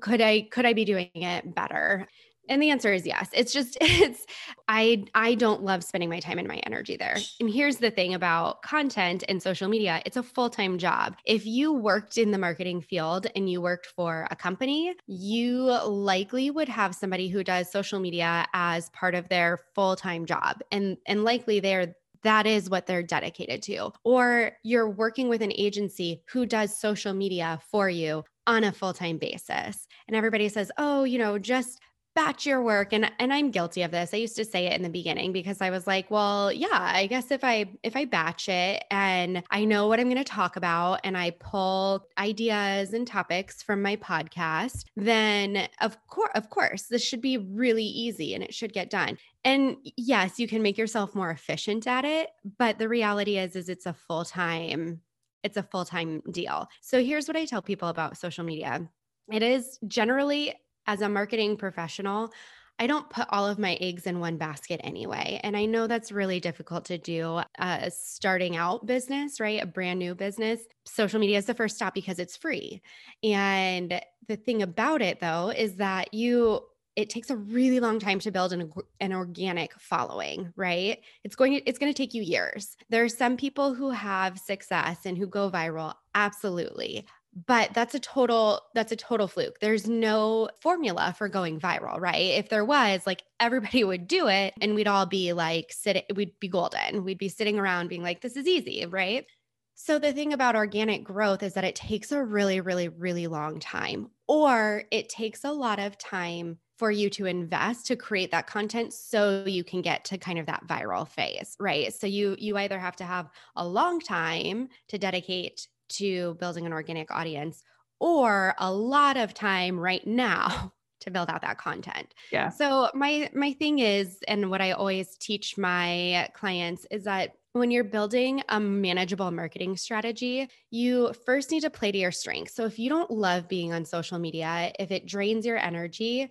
Could 0.00 0.20
I 0.20 0.42
could 0.50 0.66
I 0.66 0.72
be 0.72 0.84
doing 0.84 1.10
it 1.14 1.54
better? 1.54 2.08
And 2.50 2.60
the 2.60 2.70
answer 2.70 2.92
is 2.92 3.06
yes. 3.06 3.30
It's 3.32 3.52
just 3.52 3.78
it's 3.80 4.26
I 4.68 5.04
I 5.14 5.36
don't 5.36 5.62
love 5.62 5.82
spending 5.82 6.10
my 6.10 6.20
time 6.20 6.38
and 6.38 6.48
my 6.48 6.60
energy 6.66 6.96
there. 6.96 7.16
And 7.38 7.48
here's 7.48 7.76
the 7.76 7.90
thing 7.90 8.12
about 8.12 8.62
content 8.62 9.24
and 9.28 9.42
social 9.42 9.68
media, 9.68 10.02
it's 10.04 10.16
a 10.16 10.22
full-time 10.22 10.76
job. 10.76 11.16
If 11.24 11.46
you 11.46 11.72
worked 11.72 12.18
in 12.18 12.32
the 12.32 12.38
marketing 12.38 12.82
field 12.82 13.28
and 13.36 13.48
you 13.48 13.62
worked 13.62 13.86
for 13.86 14.26
a 14.30 14.36
company, 14.36 14.94
you 15.06 15.62
likely 15.86 16.50
would 16.50 16.68
have 16.68 16.94
somebody 16.94 17.28
who 17.28 17.44
does 17.44 17.70
social 17.70 18.00
media 18.00 18.46
as 18.52 18.90
part 18.90 19.14
of 19.14 19.28
their 19.28 19.60
full-time 19.74 20.26
job. 20.26 20.60
And 20.72 20.98
and 21.06 21.24
likely 21.24 21.60
they're 21.60 21.94
that 22.22 22.46
is 22.46 22.68
what 22.68 22.86
they're 22.86 23.02
dedicated 23.02 23.62
to. 23.62 23.92
Or 24.04 24.52
you're 24.62 24.90
working 24.90 25.28
with 25.28 25.40
an 25.40 25.52
agency 25.56 26.22
who 26.26 26.44
does 26.44 26.76
social 26.76 27.14
media 27.14 27.60
for 27.70 27.88
you 27.88 28.24
on 28.46 28.64
a 28.64 28.72
full 28.72 28.92
time 28.92 29.16
basis. 29.16 29.86
And 30.08 30.16
everybody 30.16 30.48
says, 30.48 30.72
oh, 30.76 31.04
you 31.04 31.18
know, 31.18 31.38
just 31.38 31.80
batch 32.14 32.44
your 32.44 32.60
work 32.62 32.92
and 32.92 33.10
and 33.18 33.32
I'm 33.32 33.50
guilty 33.50 33.82
of 33.82 33.90
this. 33.90 34.12
I 34.12 34.18
used 34.18 34.36
to 34.36 34.44
say 34.44 34.66
it 34.66 34.74
in 34.74 34.82
the 34.82 34.88
beginning 34.88 35.32
because 35.32 35.60
I 35.60 35.70
was 35.70 35.86
like, 35.86 36.10
well, 36.10 36.52
yeah, 36.52 36.68
I 36.72 37.06
guess 37.06 37.30
if 37.30 37.44
I 37.44 37.70
if 37.82 37.96
I 37.96 38.04
batch 38.04 38.48
it 38.48 38.84
and 38.90 39.42
I 39.50 39.64
know 39.64 39.86
what 39.86 40.00
I'm 40.00 40.08
going 40.08 40.16
to 40.16 40.24
talk 40.24 40.56
about 40.56 41.00
and 41.04 41.16
I 41.16 41.30
pull 41.30 42.06
ideas 42.18 42.92
and 42.92 43.06
topics 43.06 43.62
from 43.62 43.82
my 43.82 43.96
podcast, 43.96 44.84
then 44.96 45.68
of 45.80 45.96
course 46.08 46.32
of 46.34 46.50
course 46.50 46.82
this 46.84 47.02
should 47.02 47.20
be 47.20 47.38
really 47.38 47.84
easy 47.84 48.34
and 48.34 48.42
it 48.42 48.54
should 48.54 48.72
get 48.72 48.90
done. 48.90 49.18
And 49.44 49.76
yes, 49.96 50.38
you 50.38 50.48
can 50.48 50.62
make 50.62 50.78
yourself 50.78 51.14
more 51.14 51.30
efficient 51.30 51.86
at 51.86 52.04
it, 52.04 52.30
but 52.58 52.78
the 52.78 52.88
reality 52.88 53.38
is 53.38 53.56
is 53.56 53.68
it's 53.68 53.86
a 53.86 53.94
full-time 53.94 55.00
it's 55.42 55.56
a 55.56 55.62
full-time 55.62 56.20
deal. 56.30 56.68
So 56.82 57.02
here's 57.02 57.26
what 57.26 57.36
I 57.36 57.46
tell 57.46 57.62
people 57.62 57.88
about 57.88 58.18
social 58.18 58.44
media. 58.44 58.86
It 59.32 59.42
is 59.42 59.78
generally 59.86 60.54
as 60.86 61.00
a 61.00 61.08
marketing 61.08 61.56
professional, 61.56 62.32
I 62.80 62.86
don't 62.86 63.10
put 63.10 63.26
all 63.28 63.46
of 63.46 63.58
my 63.58 63.74
eggs 63.74 64.06
in 64.06 64.20
one 64.20 64.38
basket 64.38 64.80
anyway. 64.82 65.38
And 65.44 65.54
I 65.54 65.66
know 65.66 65.86
that's 65.86 66.10
really 66.10 66.40
difficult 66.40 66.86
to 66.86 66.96
do 66.96 67.42
uh, 67.58 67.90
starting 67.90 68.56
out 68.56 68.86
business, 68.86 69.38
right? 69.38 69.62
A 69.62 69.66
brand 69.66 69.98
new 69.98 70.14
business. 70.14 70.60
Social 70.86 71.20
media 71.20 71.36
is 71.36 71.44
the 71.44 71.52
first 71.52 71.76
stop 71.76 71.92
because 71.92 72.18
it's 72.18 72.38
free. 72.38 72.80
And 73.22 74.00
the 74.28 74.36
thing 74.36 74.62
about 74.62 75.02
it 75.02 75.20
though 75.20 75.50
is 75.50 75.76
that 75.76 76.14
you 76.14 76.62
it 76.96 77.08
takes 77.08 77.30
a 77.30 77.36
really 77.36 77.80
long 77.80 77.98
time 77.98 78.18
to 78.18 78.30
build 78.30 78.52
an, 78.52 78.70
an 79.00 79.12
organic 79.12 79.72
following 79.80 80.52
right 80.56 80.98
it's 81.24 81.36
going 81.36 81.52
to, 81.52 81.68
it's 81.68 81.78
going 81.78 81.92
to 81.92 81.96
take 81.96 82.14
you 82.14 82.22
years 82.22 82.76
there 82.90 83.04
are 83.04 83.08
some 83.08 83.36
people 83.36 83.74
who 83.74 83.90
have 83.90 84.38
success 84.38 84.98
and 85.04 85.16
who 85.16 85.26
go 85.26 85.50
viral 85.50 85.94
absolutely 86.14 87.06
but 87.34 87.72
that's 87.74 87.94
a 87.94 88.00
total 88.00 88.62
that's 88.74 88.92
a 88.92 88.96
total 88.96 89.28
fluke. 89.28 89.60
There's 89.60 89.88
no 89.88 90.50
formula 90.60 91.14
for 91.16 91.28
going 91.28 91.60
viral 91.60 92.00
right? 92.00 92.38
If 92.38 92.48
there 92.48 92.64
was 92.64 93.06
like 93.06 93.22
everybody 93.40 93.84
would 93.84 94.08
do 94.08 94.28
it 94.28 94.54
and 94.60 94.74
we'd 94.74 94.88
all 94.88 95.06
be 95.06 95.32
like 95.32 95.72
sitting 95.72 96.02
we'd 96.14 96.38
be 96.40 96.48
golden. 96.48 97.04
We'd 97.04 97.18
be 97.18 97.28
sitting 97.28 97.58
around 97.58 97.88
being 97.88 98.02
like 98.02 98.20
this 98.20 98.36
is 98.36 98.46
easy 98.46 98.86
right? 98.86 99.26
So 99.74 99.98
the 99.98 100.12
thing 100.12 100.34
about 100.34 100.56
organic 100.56 101.04
growth 101.04 101.42
is 101.42 101.54
that 101.54 101.64
it 101.64 101.74
takes 101.74 102.12
a 102.12 102.22
really 102.22 102.60
really 102.60 102.88
really 102.88 103.26
long 103.26 103.60
time 103.60 104.10
or 104.26 104.84
it 104.90 105.08
takes 105.08 105.44
a 105.44 105.52
lot 105.52 105.78
of 105.78 105.98
time 105.98 106.58
for 106.78 106.90
you 106.90 107.10
to 107.10 107.26
invest 107.26 107.86
to 107.86 107.96
create 107.96 108.30
that 108.30 108.46
content 108.46 108.92
so 108.92 109.44
you 109.46 109.62
can 109.62 109.82
get 109.82 110.02
to 110.06 110.16
kind 110.16 110.38
of 110.38 110.46
that 110.46 110.66
viral 110.66 111.06
phase 111.06 111.56
right? 111.60 111.94
So 111.94 112.08
you 112.08 112.34
you 112.38 112.58
either 112.58 112.78
have 112.78 112.96
to 112.96 113.04
have 113.04 113.30
a 113.54 113.66
long 113.66 114.00
time 114.00 114.68
to 114.88 114.98
dedicate 114.98 115.68
to 115.90 116.34
building 116.34 116.66
an 116.66 116.72
organic 116.72 117.10
audience 117.10 117.62
or 117.98 118.54
a 118.58 118.72
lot 118.72 119.16
of 119.16 119.34
time 119.34 119.78
right 119.78 120.06
now 120.06 120.72
to 121.00 121.10
build 121.10 121.30
out 121.30 121.42
that 121.42 121.58
content. 121.58 122.12
Yeah. 122.30 122.50
So 122.50 122.90
my 122.94 123.30
my 123.34 123.52
thing 123.54 123.78
is 123.78 124.18
and 124.28 124.50
what 124.50 124.60
I 124.60 124.72
always 124.72 125.16
teach 125.16 125.56
my 125.56 126.28
clients 126.34 126.86
is 126.90 127.04
that 127.04 127.32
when 127.52 127.70
you're 127.70 127.84
building 127.84 128.42
a 128.48 128.60
manageable 128.60 129.30
marketing 129.30 129.76
strategy, 129.76 130.48
you 130.70 131.12
first 131.24 131.50
need 131.50 131.62
to 131.62 131.70
play 131.70 131.90
to 131.90 131.98
your 131.98 132.12
strengths. 132.12 132.54
So 132.54 132.64
if 132.64 132.78
you 132.78 132.88
don't 132.88 133.10
love 133.10 133.48
being 133.48 133.72
on 133.72 133.84
social 133.84 134.18
media, 134.18 134.72
if 134.78 134.92
it 134.92 135.06
drains 135.06 135.44
your 135.44 135.56
energy, 135.56 136.30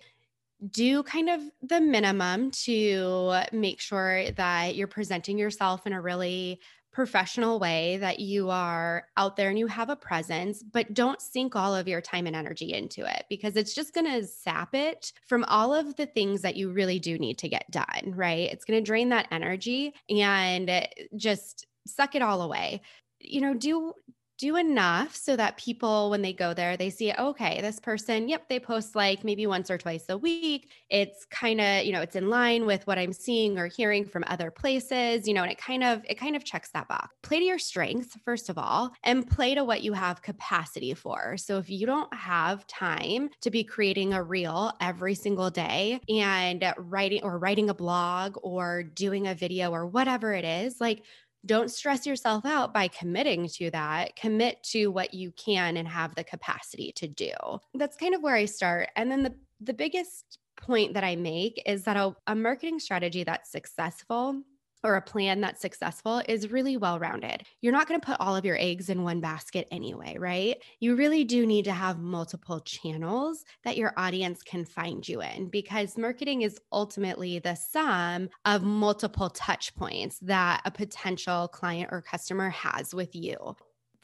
do 0.70 1.02
kind 1.02 1.28
of 1.28 1.40
the 1.62 1.80
minimum 1.80 2.50
to 2.50 3.42
make 3.52 3.80
sure 3.80 4.30
that 4.32 4.76
you're 4.76 4.86
presenting 4.86 5.38
yourself 5.38 5.86
in 5.86 5.92
a 5.92 6.00
really 6.00 6.60
professional 6.92 7.58
way 7.58 7.96
that 7.98 8.18
you 8.18 8.50
are 8.50 9.04
out 9.16 9.36
there 9.36 9.48
and 9.48 9.58
you 9.58 9.66
have 9.66 9.90
a 9.90 9.96
presence, 9.96 10.62
but 10.62 10.92
don't 10.92 11.20
sink 11.20 11.54
all 11.54 11.74
of 11.74 11.86
your 11.86 12.00
time 12.00 12.26
and 12.26 12.34
energy 12.34 12.72
into 12.72 13.04
it 13.04 13.24
because 13.28 13.56
it's 13.56 13.74
just 13.74 13.94
going 13.94 14.06
to 14.06 14.26
sap 14.26 14.74
it 14.74 15.12
from 15.26 15.44
all 15.44 15.72
of 15.72 15.94
the 15.96 16.06
things 16.06 16.42
that 16.42 16.56
you 16.56 16.72
really 16.72 16.98
do 16.98 17.18
need 17.18 17.38
to 17.38 17.48
get 17.48 17.70
done, 17.70 18.12
right? 18.14 18.50
It's 18.50 18.64
going 18.64 18.82
to 18.82 18.86
drain 18.86 19.10
that 19.10 19.28
energy 19.30 19.94
and 20.08 20.68
eh, 20.68 20.86
just 21.16 21.66
suck 21.86 22.14
it 22.14 22.22
all 22.22 22.42
away. 22.42 22.82
You 23.20 23.40
know, 23.40 23.54
do 23.54 23.92
do 24.40 24.56
enough 24.56 25.14
so 25.14 25.36
that 25.36 25.58
people, 25.58 26.08
when 26.08 26.22
they 26.22 26.32
go 26.32 26.54
there, 26.54 26.76
they 26.76 26.88
see, 26.88 27.12
okay, 27.12 27.60
this 27.60 27.78
person, 27.78 28.26
yep, 28.26 28.48
they 28.48 28.58
post 28.58 28.96
like 28.96 29.22
maybe 29.22 29.46
once 29.46 29.70
or 29.70 29.76
twice 29.76 30.06
a 30.08 30.16
week. 30.16 30.70
It's 30.88 31.26
kind 31.26 31.60
of, 31.60 31.84
you 31.84 31.92
know, 31.92 32.00
it's 32.00 32.16
in 32.16 32.30
line 32.30 32.64
with 32.64 32.86
what 32.86 32.98
I'm 32.98 33.12
seeing 33.12 33.58
or 33.58 33.66
hearing 33.66 34.06
from 34.06 34.24
other 34.28 34.50
places, 34.50 35.28
you 35.28 35.34
know, 35.34 35.42
and 35.42 35.52
it 35.52 35.58
kind 35.58 35.84
of, 35.84 36.02
it 36.08 36.18
kind 36.18 36.36
of 36.36 36.44
checks 36.44 36.70
that 36.70 36.88
box. 36.88 37.14
Play 37.22 37.40
to 37.40 37.44
your 37.44 37.58
strengths, 37.58 38.16
first 38.24 38.48
of 38.48 38.56
all, 38.56 38.92
and 39.04 39.28
play 39.28 39.54
to 39.54 39.62
what 39.62 39.82
you 39.82 39.92
have 39.92 40.22
capacity 40.22 40.94
for. 40.94 41.36
So 41.36 41.58
if 41.58 41.68
you 41.68 41.84
don't 41.84 42.12
have 42.14 42.66
time 42.66 43.28
to 43.42 43.50
be 43.50 43.62
creating 43.62 44.14
a 44.14 44.22
reel 44.22 44.72
every 44.80 45.14
single 45.14 45.50
day 45.50 46.00
and 46.08 46.64
writing 46.78 47.22
or 47.22 47.38
writing 47.38 47.68
a 47.68 47.74
blog 47.74 48.38
or 48.42 48.82
doing 48.82 49.26
a 49.26 49.34
video 49.34 49.70
or 49.70 49.86
whatever 49.86 50.32
it 50.32 50.46
is, 50.46 50.80
like, 50.80 51.04
don't 51.46 51.70
stress 51.70 52.06
yourself 52.06 52.44
out 52.44 52.74
by 52.74 52.88
committing 52.88 53.48
to 53.54 53.70
that. 53.70 54.16
Commit 54.16 54.62
to 54.64 54.88
what 54.88 55.14
you 55.14 55.32
can 55.32 55.76
and 55.76 55.88
have 55.88 56.14
the 56.14 56.24
capacity 56.24 56.92
to 56.96 57.08
do. 57.08 57.32
That's 57.74 57.96
kind 57.96 58.14
of 58.14 58.22
where 58.22 58.34
I 58.34 58.44
start. 58.44 58.90
And 58.96 59.10
then 59.10 59.22
the, 59.22 59.34
the 59.60 59.74
biggest 59.74 60.38
point 60.56 60.94
that 60.94 61.04
I 61.04 61.16
make 61.16 61.62
is 61.66 61.84
that 61.84 61.96
a, 61.96 62.14
a 62.26 62.34
marketing 62.34 62.78
strategy 62.78 63.24
that's 63.24 63.50
successful 63.50 64.42
or 64.82 64.96
a 64.96 65.02
plan 65.02 65.40
that's 65.40 65.60
successful 65.60 66.22
is 66.28 66.50
really 66.50 66.76
well 66.76 66.98
rounded. 66.98 67.44
You're 67.60 67.72
not 67.72 67.88
going 67.88 68.00
to 68.00 68.06
put 68.06 68.20
all 68.20 68.36
of 68.36 68.44
your 68.44 68.58
eggs 68.58 68.88
in 68.88 69.02
one 69.02 69.20
basket 69.20 69.68
anyway, 69.70 70.16
right? 70.18 70.56
You 70.80 70.96
really 70.96 71.24
do 71.24 71.46
need 71.46 71.66
to 71.66 71.72
have 71.72 71.98
multiple 71.98 72.60
channels 72.60 73.44
that 73.64 73.76
your 73.76 73.92
audience 73.96 74.42
can 74.42 74.64
find 74.64 75.06
you 75.06 75.20
in 75.20 75.48
because 75.48 75.98
marketing 75.98 76.42
is 76.42 76.58
ultimately 76.72 77.38
the 77.38 77.54
sum 77.54 78.28
of 78.44 78.62
multiple 78.62 79.30
touch 79.30 79.74
points 79.76 80.18
that 80.20 80.62
a 80.64 80.70
potential 80.70 81.48
client 81.48 81.90
or 81.92 82.02
customer 82.02 82.50
has 82.50 82.94
with 82.94 83.14
you 83.14 83.56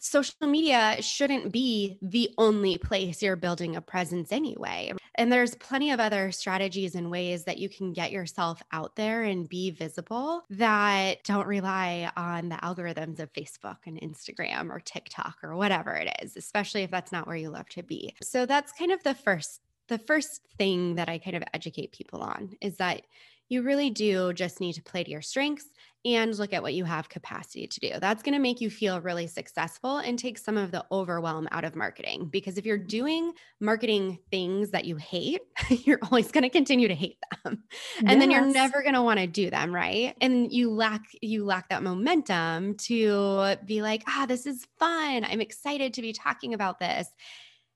social 0.07 0.47
media 0.47 1.01
shouldn't 1.03 1.53
be 1.53 1.99
the 2.03 2.31
only 2.39 2.79
place 2.79 3.23
you're 3.23 3.37
building 3.37 3.77
a 3.77 3.81
presence 3.81 4.33
anyway. 4.33 4.93
And 5.17 5.33
there's 5.33 5.55
plenty 5.55 5.91
of 5.91 6.01
other 6.01 6.31
strategies 6.31 6.95
and 6.95 7.11
ways 7.11 7.45
that 7.45 7.59
you 7.59 7.69
can 7.69 7.93
get 7.93 8.13
yourself 8.13 8.63
out 8.73 8.97
there 8.97 9.23
and 9.23 9.49
be 9.49 9.71
visible 9.71 10.45
that 10.51 11.25
don't 11.25 11.47
rely 11.47 12.11
on 12.17 12.51
the 12.51 12.57
algorithms 12.57 13.19
of 13.19 13.33
Facebook 13.33 13.79
and 13.87 14.01
Instagram 14.01 14.71
or 14.71 14.81
TikTok 14.81 15.39
or 15.43 15.57
whatever 15.57 15.95
it 15.95 16.15
is, 16.23 16.37
especially 16.37 16.83
if 16.83 16.91
that's 16.91 17.13
not 17.13 17.27
where 17.27 17.37
you 17.37 17.51
love 17.51 17.69
to 17.71 17.83
be. 17.83 18.15
So 18.23 18.47
that's 18.47 18.73
kind 18.73 18.93
of 18.93 19.03
the 19.03 19.15
first 19.15 19.61
the 19.89 19.99
first 19.99 20.41
thing 20.59 20.97
that 20.97 21.09
I 21.09 21.19
kind 21.19 21.37
of 21.37 21.45
educate 21.55 21.93
people 21.93 22.21
on 22.21 22.57
is 22.61 22.77
that 22.79 23.03
you 23.49 23.63
really 23.63 23.91
do 23.91 24.33
just 24.33 24.61
need 24.61 24.73
to 24.75 24.83
play 24.83 25.05
to 25.05 25.11
your 25.11 25.23
strengths 25.23 25.67
and 26.05 26.37
look 26.39 26.53
at 26.53 26.63
what 26.63 26.75
you 26.75 26.85
have 26.85 27.09
capacity 27.09 27.67
to 27.67 27.81
do. 27.81 27.91
That's 28.01 28.23
going 28.23 28.35
to 28.35 28.39
make 28.41 28.61
you 28.61 28.71
feel 28.71 29.01
really 29.01 29.27
successful 29.27 29.99
and 29.99 30.19
take 30.19 30.39
some 30.39 30.57
of 30.57 30.71
the 30.71 30.85
overwhelm 30.93 31.49
out 31.51 31.65
of 31.65 31.75
marketing. 31.75 32.29
Because 32.31 32.59
if 32.59 32.65
you're 32.65 32.79
doing 32.79 33.33
marketing 33.61 34.19
things 34.31 34.71
that 34.71 34.85
you 34.85 34.97
hate, 34.97 35.41
you're 35.69 35.99
always 36.03 36.31
going 36.31 36.43
to 36.43 36.51
continue 36.51 36.89
to 36.89 36.95
hate 36.95 37.19
them. 37.45 37.65
And 37.99 38.09
yes. 38.09 38.19
then 38.19 38.31
you're 38.31 38.47
never 38.47 38.83
going 38.83 38.95
to 38.95 39.03
want 39.03 39.19
to 39.19 39.27
do 39.27 39.51
them, 39.51 39.75
right? 39.75 40.15
And 40.21 40.53
you 40.53 40.71
lack 40.71 41.03
you 41.21 41.45
lack 41.45 41.71
that 41.71 41.83
momentum 41.83 42.77
to 42.77 43.57
be 43.65 43.83
like, 43.83 44.05
"Ah, 44.07 44.27
this 44.27 44.47
is 44.47 44.67
fun. 44.79 45.25
I'm 45.25 45.41
excited 45.41 45.95
to 45.95 46.03
be 46.03 46.13
talking 46.13 46.55
about 46.55 46.79
this." 46.79 47.09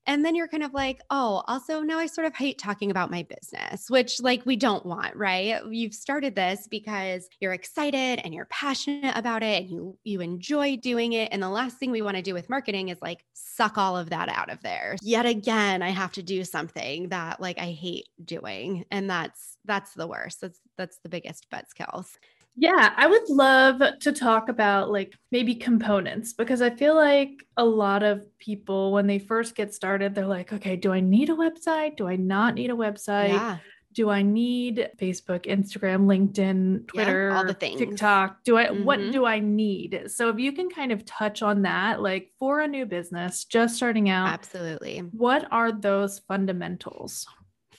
And 0.06 0.24
then 0.24 0.34
you're 0.34 0.48
kind 0.48 0.62
of 0.62 0.72
like, 0.72 1.00
oh, 1.10 1.42
also 1.46 1.80
now 1.80 1.98
I 1.98 2.06
sort 2.06 2.26
of 2.26 2.34
hate 2.34 2.58
talking 2.58 2.90
about 2.90 3.10
my 3.10 3.22
business, 3.22 3.88
which 3.88 4.20
like 4.20 4.44
we 4.46 4.56
don't 4.56 4.84
want, 4.84 5.14
right? 5.16 5.60
You've 5.70 5.94
started 5.94 6.34
this 6.34 6.66
because 6.68 7.28
you're 7.40 7.52
excited 7.52 8.20
and 8.24 8.34
you're 8.34 8.46
passionate 8.46 9.16
about 9.16 9.42
it 9.42 9.62
and 9.62 9.70
you 9.70 9.98
you 10.04 10.20
enjoy 10.20 10.76
doing 10.76 11.12
it. 11.12 11.28
And 11.32 11.42
the 11.42 11.48
last 11.48 11.78
thing 11.78 11.90
we 11.90 12.02
want 12.02 12.16
to 12.16 12.22
do 12.22 12.34
with 12.34 12.50
marketing 12.50 12.88
is 12.88 12.98
like 13.02 13.24
suck 13.34 13.78
all 13.78 13.96
of 13.96 14.10
that 14.10 14.28
out 14.28 14.50
of 14.50 14.62
there. 14.62 14.96
Yet 15.02 15.26
again, 15.26 15.82
I 15.82 15.90
have 15.90 16.12
to 16.12 16.22
do 16.22 16.44
something 16.44 17.10
that 17.10 17.40
like 17.40 17.58
I 17.58 17.70
hate 17.70 18.08
doing. 18.24 18.84
And 18.90 19.08
that's 19.08 19.58
that's 19.64 19.94
the 19.94 20.06
worst. 20.06 20.40
That's 20.40 20.60
that's 20.76 20.98
the 21.02 21.08
biggest 21.08 21.46
buzzkills. 21.50 22.16
Yeah, 22.56 22.92
I 22.96 23.06
would 23.06 23.28
love 23.28 23.80
to 24.00 24.12
talk 24.12 24.48
about 24.48 24.90
like 24.90 25.14
maybe 25.30 25.54
components 25.54 26.32
because 26.32 26.60
I 26.60 26.70
feel 26.70 26.94
like 26.94 27.30
a 27.56 27.64
lot 27.64 28.02
of 28.02 28.22
people, 28.38 28.92
when 28.92 29.06
they 29.06 29.18
first 29.18 29.54
get 29.54 29.72
started, 29.72 30.14
they're 30.14 30.26
like, 30.26 30.52
okay, 30.52 30.76
do 30.76 30.92
I 30.92 31.00
need 31.00 31.30
a 31.30 31.34
website? 31.34 31.96
Do 31.96 32.06
I 32.06 32.16
not 32.16 32.54
need 32.54 32.70
a 32.70 32.74
website? 32.74 33.28
Yeah. 33.28 33.58
Do 33.92 34.08
I 34.10 34.22
need 34.22 34.90
Facebook, 34.98 35.46
Instagram, 35.46 36.06
LinkedIn, 36.06 36.86
Twitter, 36.86 37.30
yeah, 37.30 37.36
all 37.36 37.44
the 37.44 37.54
things. 37.54 37.78
TikTok? 37.78 38.44
Do 38.44 38.56
I 38.56 38.66
mm-hmm. 38.66 38.84
what 38.84 38.98
do 38.98 39.24
I 39.24 39.40
need? 39.40 40.04
So 40.08 40.28
if 40.28 40.38
you 40.38 40.52
can 40.52 40.70
kind 40.70 40.92
of 40.92 41.04
touch 41.04 41.42
on 41.42 41.62
that, 41.62 42.00
like 42.00 42.30
for 42.38 42.60
a 42.60 42.68
new 42.68 42.86
business 42.86 43.44
just 43.44 43.74
starting 43.74 44.08
out, 44.08 44.28
absolutely. 44.28 44.98
What 44.98 45.48
are 45.50 45.72
those 45.72 46.20
fundamentals? 46.20 47.26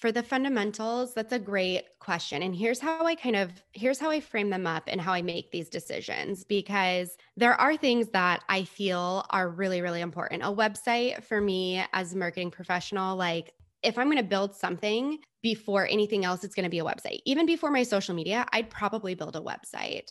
For 0.02 0.12
the 0.12 0.24
fundamentals, 0.24 1.14
that's 1.14 1.32
a 1.32 1.38
great 1.38 1.84
question. 2.00 2.42
And 2.42 2.56
here's 2.56 2.80
how 2.80 3.06
I 3.06 3.14
kind 3.14 3.36
of 3.36 3.52
here's 3.74 4.00
how 4.00 4.10
I 4.10 4.20
frame 4.20 4.50
them 4.50 4.66
up 4.66 4.84
and 4.88 5.00
how 5.00 5.14
I 5.14 5.22
make 5.22 5.52
these 5.52 5.70
decisions 5.70 6.44
because 6.44 7.16
there 7.38 7.54
are 7.54 7.78
things 7.78 8.10
that 8.10 8.44
I 8.50 8.64
feel 8.64 9.26
are 9.30 9.48
really 9.48 9.82
really 9.82 10.02
important. 10.02 10.42
A 10.42 10.48
website 10.48 11.24
for 11.24 11.40
me 11.40 11.86
as 11.94 12.14
a 12.14 12.18
marketing 12.18 12.50
professional 12.50 13.16
like 13.16 13.54
if 13.84 13.98
I'm 13.98 14.08
going 14.08 14.18
to 14.18 14.24
build 14.24 14.56
something 14.56 15.20
before 15.42 15.88
anything 15.88 16.26
else, 16.26 16.44
it's 16.44 16.54
going 16.54 16.66
to 16.66 16.70
be 16.70 16.80
a 16.80 16.84
website. 16.84 17.20
Even 17.26 17.48
before 17.48 17.72
my 17.72 17.82
social 17.82 18.14
media, 18.14 18.46
I'd 18.54 18.70
probably 18.70 19.16
build 19.16 19.36
a 19.36 19.42
website 19.42 20.10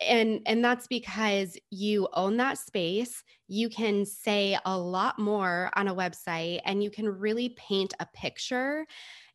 and 0.00 0.40
and 0.46 0.64
that's 0.64 0.86
because 0.86 1.56
you 1.70 2.08
own 2.12 2.36
that 2.36 2.58
space 2.58 3.24
you 3.48 3.68
can 3.68 4.04
say 4.04 4.56
a 4.64 4.78
lot 4.78 5.18
more 5.18 5.70
on 5.74 5.88
a 5.88 5.94
website 5.94 6.60
and 6.64 6.82
you 6.82 6.90
can 6.90 7.08
really 7.08 7.50
paint 7.50 7.94
a 8.00 8.06
picture 8.14 8.86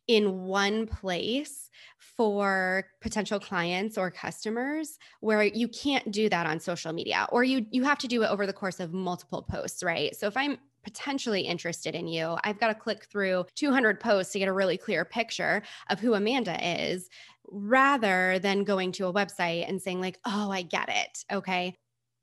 in 0.06 0.42
one 0.44 0.86
place 0.86 1.70
for 1.98 2.84
potential 3.00 3.40
clients 3.40 3.96
or 3.96 4.10
customers 4.10 4.98
where 5.20 5.42
you 5.42 5.66
can't 5.68 6.10
do 6.12 6.28
that 6.28 6.46
on 6.46 6.60
social 6.60 6.92
media 6.92 7.26
or 7.30 7.42
you 7.42 7.66
you 7.70 7.82
have 7.82 7.98
to 7.98 8.08
do 8.08 8.22
it 8.22 8.30
over 8.30 8.46
the 8.46 8.52
course 8.52 8.80
of 8.80 8.92
multiple 8.92 9.42
posts 9.42 9.82
right 9.82 10.14
so 10.14 10.26
if 10.26 10.36
i'm 10.36 10.58
potentially 10.84 11.40
interested 11.40 11.94
in 11.94 12.06
you. 12.06 12.36
I've 12.44 12.60
got 12.60 12.68
to 12.68 12.74
click 12.74 13.06
through 13.06 13.46
200 13.56 13.98
posts 13.98 14.32
to 14.34 14.38
get 14.38 14.48
a 14.48 14.52
really 14.52 14.76
clear 14.76 15.04
picture 15.04 15.62
of 15.90 15.98
who 15.98 16.14
Amanda 16.14 16.56
is 16.62 17.08
rather 17.54 18.38
than 18.40 18.64
going 18.64 18.92
to 18.92 19.06
a 19.06 19.12
website 19.12 19.68
and 19.68 19.80
saying, 19.80 20.00
like, 20.00 20.18
oh, 20.26 20.50
I 20.50 20.62
get 20.62 20.88
it. 20.88 21.24
Okay. 21.32 21.74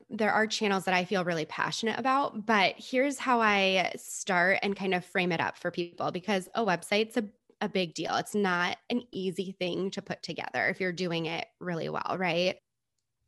There 0.10 0.34
are 0.34 0.46
channels 0.46 0.84
that 0.86 0.94
I 0.94 1.06
feel 1.06 1.24
really 1.24 1.46
passionate 1.46 1.98
about, 1.98 2.46
but 2.46 2.76
here's 2.78 3.18
how 3.18 3.40
I 3.40 3.94
start 3.96 4.60
and 4.62 4.76
kind 4.76 4.94
of 4.94 5.06
frame 5.06 5.32
it 5.32 5.40
up 5.40 5.58
for 5.58 5.72
people 5.72 6.12
because 6.12 6.50
a 6.54 6.66
website's 6.66 7.16
a 7.18 7.24
a 7.62 7.70
big 7.70 7.94
deal. 7.94 8.16
It's 8.16 8.34
not 8.34 8.78
an 8.90 9.04
easy 9.12 9.56
thing 9.58 9.92
to 9.92 10.02
put 10.02 10.24
together 10.24 10.68
if 10.68 10.82
you're 10.82 10.92
doing 10.92 11.28
it 11.28 11.46
really 11.60 11.90
well, 11.90 12.16
right? 12.18 12.58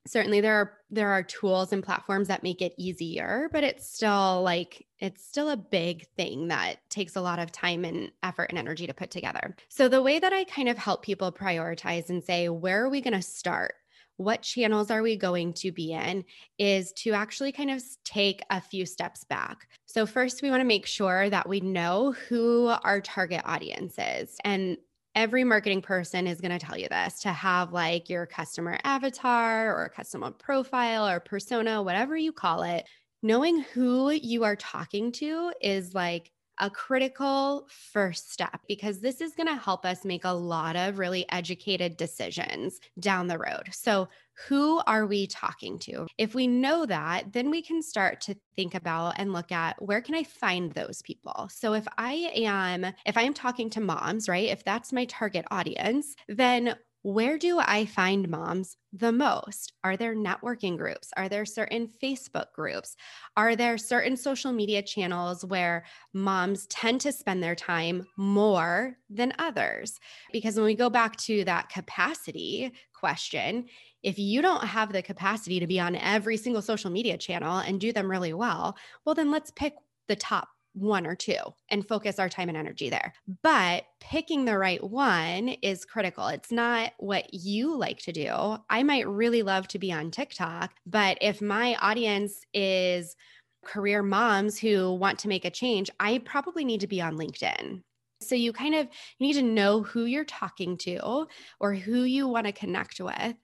Certainly 0.06 0.42
there 0.42 0.56
are 0.56 0.74
there 0.90 1.10
are 1.10 1.24
tools 1.24 1.72
and 1.72 1.84
platforms 1.84 2.28
that 2.28 2.44
make 2.44 2.62
it 2.62 2.74
easier 2.78 3.50
but 3.52 3.64
it's 3.64 3.88
still 3.88 4.42
like 4.44 4.86
it's 5.00 5.26
still 5.26 5.50
a 5.50 5.58
big 5.58 6.06
thing 6.16 6.48
that 6.48 6.78
takes 6.90 7.16
a 7.16 7.22
lot 7.22 7.40
of 7.40 7.52
time 7.52 7.86
and 7.86 8.12
effort 8.22 8.48
and 8.50 8.58
energy 8.58 8.86
to 8.88 8.94
put 8.94 9.12
together 9.12 9.56
so 9.70 9.88
the 9.88 10.02
way 10.02 10.20
that 10.20 10.34
i 10.34 10.44
kind 10.44 10.70
of 10.70 10.78
help 10.78 11.02
people 11.02 11.32
prioritize 11.32 12.10
and 12.10 12.24
say 12.24 12.50
where 12.50 12.84
are 12.84 12.90
we 12.90 13.02
going 13.02 13.14
to 13.14 13.22
start 13.22 13.76
what 14.18 14.42
channels 14.42 14.92
are 14.92 15.02
we 15.02 15.16
going 15.16 15.54
to 15.54 15.72
be 15.72 15.94
in 15.94 16.24
is 16.58 16.94
to 16.94 17.14
actually 17.14 17.52
kind 17.52 17.72
of 17.72 17.82
take 18.04 18.44
a 18.50 18.62
few 18.62 18.86
steps 18.86 19.24
back. 19.24 19.68
So, 19.86 20.06
first, 20.06 20.42
we 20.42 20.50
want 20.50 20.62
to 20.62 20.66
make 20.66 20.86
sure 20.86 21.30
that 21.30 21.50
we 21.50 21.60
know 21.62 22.12
who 22.30 22.68
our 22.84 23.02
target 23.02 23.42
audience 23.46 23.96
is. 23.98 24.38
And 24.44 24.78
every 25.16 25.44
marketing 25.44 25.82
person 25.82 26.28
is 26.28 26.42
going 26.42 26.58
to 26.58 26.66
tell 26.66 26.78
you 26.78 26.88
this 26.90 27.22
to 27.22 27.32
have 27.32 27.72
like 27.72 28.10
your 28.10 28.26
customer 28.26 28.78
avatar 28.84 29.76
or 29.76 29.86
a 29.86 29.90
customer 29.90 30.32
profile 30.32 31.08
or 31.08 31.20
persona, 31.20 31.82
whatever 31.82 32.18
you 32.18 32.32
call 32.32 32.64
it. 32.64 32.86
Knowing 33.22 33.62
who 33.62 34.10
you 34.10 34.44
are 34.44 34.56
talking 34.56 35.12
to 35.14 35.54
is 35.62 35.94
like 35.94 36.32
a 36.60 36.70
critical 36.70 37.68
first 37.70 38.32
step 38.32 38.62
because 38.68 39.00
this 39.00 39.22
is 39.22 39.36
going 39.36 39.48
to 39.48 39.56
help 39.56 39.86
us 39.86 40.06
make 40.06 40.26
a 40.26 40.30
lot 40.30 40.76
of 40.76 41.00
really 41.00 41.26
educated 41.32 41.98
decisions 41.98 42.80
down 43.00 43.28
the 43.28 43.38
road. 43.38 43.70
So, 43.72 44.08
who 44.48 44.82
are 44.88 45.06
we 45.06 45.28
talking 45.28 45.78
to? 45.80 46.08
If 46.18 46.34
we 46.34 46.48
know 46.48 46.88
that, 46.88 47.34
then 47.34 47.52
we 47.52 47.62
can 47.62 47.84
start 47.84 48.20
to 48.22 48.36
think 48.56 48.74
about 48.74 49.14
and 49.18 49.32
look 49.32 49.52
at 49.52 49.80
where 49.80 50.02
can 50.02 50.16
I 50.16 50.24
find 50.24 50.72
those 50.72 51.04
people? 51.04 51.50
So 51.52 51.74
if 51.74 51.88
I 52.00 52.32
am 52.36 52.86
if 53.06 53.16
I 53.16 53.22
am 53.22 53.36
talking 53.36 53.70
to 53.72 53.82
moms, 53.82 54.28
right? 54.28 54.50
If 54.50 54.64
that's 54.64 54.92
my 54.92 55.06
target 55.06 55.46
audience, 55.52 56.16
then 56.28 56.76
where 57.04 57.38
do 57.38 57.60
I 57.60 57.86
find 57.86 58.30
moms 58.30 58.78
the 58.94 59.12
most? 59.12 59.74
Are 59.84 59.98
there 59.98 60.16
networking 60.16 60.78
groups? 60.78 61.10
Are 61.18 61.28
there 61.28 61.46
certain 61.46 61.90
Facebook 62.02 62.54
groups? 62.56 62.96
Are 63.36 63.58
there 63.58 63.78
certain 63.78 64.16
social 64.16 64.54
media 64.54 64.82
channels 64.82 65.44
where 65.44 65.84
moms 66.14 66.66
tend 66.68 67.02
to 67.02 67.12
spend 67.12 67.44
their 67.44 67.56
time 67.56 68.08
more 68.18 68.96
than 69.10 69.34
others? 69.38 70.00
Because 70.32 70.56
when 70.56 70.66
we 70.66 70.76
go 70.76 70.90
back 70.90 71.18
to 71.18 71.44
that 71.44 71.68
capacity 71.68 72.72
question, 72.94 73.66
if 74.02 74.18
you 74.18 74.42
don't 74.42 74.64
have 74.64 74.94
the 74.94 75.02
capacity 75.02 75.60
to 75.60 75.68
be 75.68 75.82
on 75.82 75.98
every 75.98 76.38
single 76.38 76.62
social 76.62 76.90
media 76.90 77.18
channel 77.18 77.58
and 77.58 77.82
do 77.82 77.92
them 77.92 78.10
really 78.10 78.34
well, 78.34 78.78
well, 79.06 79.14
then 79.14 79.30
let's 79.30 79.52
pick 79.52 79.74
the 80.08 80.16
top 80.16 80.48
one 80.74 81.06
or 81.06 81.16
two 81.16 81.38
and 81.70 81.88
focus 81.88 82.20
our 82.20 82.30
time 82.30 82.50
and 82.50 82.58
energy 82.58 82.90
there. 82.90 83.14
But 83.42 83.86
picking 84.00 84.46
the 84.46 84.58
right 84.58 84.84
one 84.84 85.50
is 85.62 85.86
critical. 85.86 86.28
It's 86.28 86.52
not 86.52 86.94
what 86.98 87.34
you 87.34 87.76
like 87.78 88.00
to 88.00 88.12
do. 88.12 88.58
I 88.70 88.84
might 88.84 89.08
really 89.08 89.44
love 89.44 89.68
to 89.70 89.80
be 89.80 89.92
on 89.92 90.12
TikTok, 90.12 90.74
but 90.86 91.18
if 91.22 91.42
my 91.42 91.76
audience 91.76 92.42
is 92.54 93.16
career 93.64 94.04
moms 94.04 94.60
who 94.60 94.94
want 94.94 95.20
to 95.20 95.28
make 95.28 95.46
a 95.46 95.52
change, 95.52 95.90
I 96.00 96.20
probably 96.20 96.66
need 96.66 96.82
to 96.82 96.88
be 96.88 97.02
on 97.02 97.18
LinkedIn. 97.18 97.82
So 98.22 98.36
you 98.36 98.54
kind 98.54 98.76
of 98.76 98.88
need 99.20 99.34
to 99.34 99.42
know 99.42 99.84
who 99.84 100.06
you're 100.06 100.26
talking 100.26 100.78
to 100.80 101.28
or 101.60 101.74
who 101.74 102.04
you 102.04 102.28
want 102.28 102.48
to 102.48 102.54
connect 102.54 103.00
with 103.00 103.36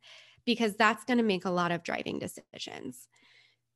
because 0.45 0.75
that's 0.75 1.03
going 1.03 1.17
to 1.17 1.23
make 1.23 1.45
a 1.45 1.51
lot 1.51 1.71
of 1.71 1.83
driving 1.83 2.19
decisions. 2.19 3.07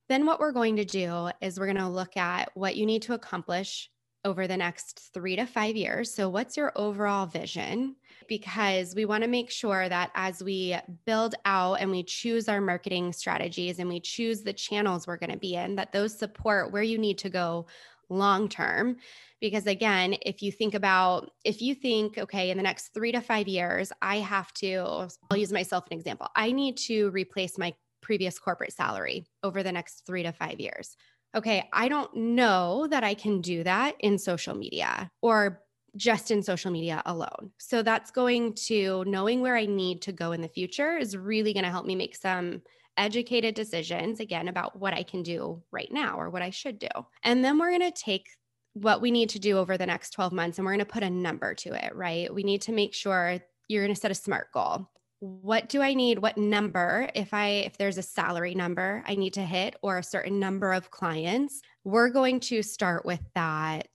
Then, 0.10 0.26
what 0.26 0.40
we're 0.40 0.52
going 0.52 0.76
to 0.78 0.86
do 0.86 1.30
is 1.42 1.60
we're 1.60 1.66
going 1.66 1.78
to 1.78 1.88
look 1.88 2.18
at 2.18 2.52
what 2.56 2.76
you 2.76 2.86
need 2.86 3.04
to 3.04 3.14
accomplish 3.14 3.90
over 4.26 4.48
the 4.48 4.58
next 4.58 5.12
three 5.14 5.36
to 5.36 5.46
five 5.46 5.76
years. 5.76 6.14
So, 6.14 6.30
what's 6.30 6.58
your 6.58 6.72
overall 6.76 7.26
vision? 7.26 7.96
Because 8.28 8.96
we 8.96 9.06
want 9.06 9.24
to 9.24 9.30
make 9.30 9.52
sure 9.52 9.88
that 9.90 10.12
as 10.16 10.44
we 10.44 10.78
build 11.06 11.36
out 11.46 11.76
and 11.76 11.92
we 11.92 12.04
choose 12.04 12.48
our 12.48 12.62
marketing 12.62 13.14
strategies 13.14 13.80
and 13.80 13.90
we 13.90 14.00
choose 14.00 14.42
the 14.42 14.54
channels 14.54 15.08
we're 15.08 15.18
going 15.18 15.32
to 15.32 15.38
be 15.38 15.56
in, 15.56 15.76
that 15.76 15.92
those 15.92 16.18
support 16.18 16.72
where 16.72 16.84
you 16.84 16.98
need 16.98 17.18
to 17.20 17.30
go 17.30 17.66
long 18.10 18.48
term. 18.48 18.98
Because 19.42 19.68
again, 19.68 20.16
if 20.22 20.42
you 20.42 20.52
think 20.52 20.74
about, 20.74 21.32
if 21.44 21.62
you 21.62 21.76
think, 21.76 22.18
okay, 22.18 22.50
in 22.50 22.58
the 22.58 22.64
next 22.64 22.94
three 22.94 23.12
to 23.12 23.20
five 23.20 23.48
years, 23.48 23.92
I 24.02 24.18
have 24.18 24.54
to, 24.56 25.10
I'll 25.30 25.38
use 25.38 25.52
myself 25.52 25.86
an 25.92 25.98
example, 25.98 26.30
I 26.36 26.52
need 26.52 26.78
to 26.78 27.10
replace 27.10 27.58
my 27.58 27.74
previous 28.04 28.38
corporate 28.38 28.74
salary 28.74 29.26
over 29.42 29.64
the 29.64 29.72
next 29.72 30.04
three 30.06 30.24
to 30.24 30.32
five 30.32 30.60
years. 30.60 30.96
Okay, 31.36 31.68
I 31.74 31.88
don't 31.88 32.16
know 32.16 32.88
that 32.92 33.04
I 33.04 33.16
can 33.16 33.42
do 33.42 33.64
that 33.64 33.96
in 34.00 34.20
social 34.20 34.56
media 34.56 35.10
or 35.22 35.64
just 35.96 36.30
in 36.32 36.44
social 36.44 36.72
media 36.72 37.02
alone. 37.06 37.52
So 37.58 37.82
that's 37.82 38.12
going 38.12 38.54
to 38.68 39.04
knowing 39.08 39.42
where 39.42 39.56
I 39.56 39.66
need 39.66 40.04
to 40.04 40.12
go 40.12 40.32
in 40.32 40.42
the 40.42 40.48
future 40.48 40.98
is 40.98 41.18
really 41.18 41.54
going 41.54 41.66
to 41.66 41.72
help 41.72 41.86
me 41.86 41.96
make 41.96 42.16
some 42.16 42.62
educated 42.98 43.56
decisions 43.56 44.20
again 44.20 44.48
about 44.48 44.80
what 44.80 44.94
I 44.94 45.04
can 45.04 45.24
do 45.24 45.64
right 45.72 45.92
now 45.92 46.20
or 46.20 46.30
what 46.30 46.42
I 46.42 46.52
should 46.52 46.78
do. 46.78 46.90
And 47.24 47.44
then 47.44 47.58
we're 47.58 47.78
going 47.78 47.92
to 47.92 47.92
take 47.92 48.28
what 48.74 49.02
we 49.02 49.12
need 49.12 49.30
to 49.30 49.40
do 49.40 49.58
over 49.58 49.78
the 49.78 49.86
next 49.86 50.12
12 50.12 50.34
months 50.34 50.58
and 50.58 50.66
we're 50.66 50.74
going 50.74 50.80
to 50.80 50.86
put 50.86 51.04
a 51.04 51.10
number 51.10 51.54
to 51.54 51.74
it, 51.74 51.96
right? 51.96 52.34
We 52.34 52.44
need 52.44 52.62
to 52.64 52.72
make 52.72 52.94
sure 52.94 53.40
you're 53.68 53.84
going 53.84 53.94
to 53.94 54.00
set 54.00 54.12
a 54.12 54.16
SMART 54.16 54.52
goal. 54.52 54.90
What 55.24 55.70
do 55.70 55.82
I 55.82 55.94
need? 55.94 56.20
What 56.20 56.38
number 56.38 57.10
if 57.16 57.34
I 57.34 57.48
if 57.66 57.78
there's 57.78 57.98
a 57.98 58.02
salary 58.04 58.56
number 58.56 59.02
I 59.08 59.16
need 59.16 59.36
to 59.36 59.42
hit 59.42 59.78
or 59.82 59.98
a 59.98 60.04
certain 60.04 60.38
number 60.38 60.74
of 60.74 60.92
clients, 60.92 61.62
we're 61.86 62.10
going 62.10 62.42
to 62.42 62.62
start 62.62 63.06
with 63.06 63.22
that 63.34 63.88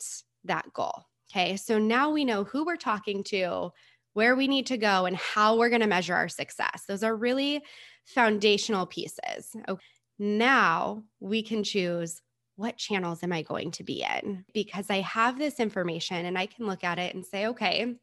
that 0.45 0.73
goal. 0.73 1.05
Okay? 1.31 1.57
So 1.57 1.79
now 1.79 2.09
we 2.09 2.25
know 2.25 2.45
who 2.45 2.65
we're 2.65 2.77
talking 2.77 3.23
to, 3.25 3.73
where 4.15 4.37
we 4.37 4.49
need 4.49 4.65
to 4.69 4.79
go 4.79 5.05
and 5.05 5.19
how 5.19 5.59
we're 5.59 5.69
going 5.69 5.83
to 5.83 5.87
measure 5.87 6.15
our 6.15 6.31
success. 6.31 6.85
Those 6.89 7.03
are 7.03 7.15
really 7.15 7.63
foundational 8.07 8.87
pieces. 8.87 9.55
Okay. 9.69 9.85
Now 10.19 11.03
we 11.21 11.43
can 11.43 11.63
choose 11.63 12.23
what 12.57 12.79
channels 12.79 13.23
am 13.23 13.35
I 13.35 13.43
going 13.43 13.73
to 13.73 13.85
be 13.85 14.03
in? 14.03 14.47
Because 14.55 14.89
I 14.89 15.03
have 15.03 15.39
this 15.39 15.61
information 15.61 16.25
and 16.25 16.39
I 16.39 16.47
can 16.47 16.67
look 16.67 16.85
at 16.85 16.99
it 16.99 17.15
and 17.15 17.25
say, 17.25 17.49
okay, 17.49 17.97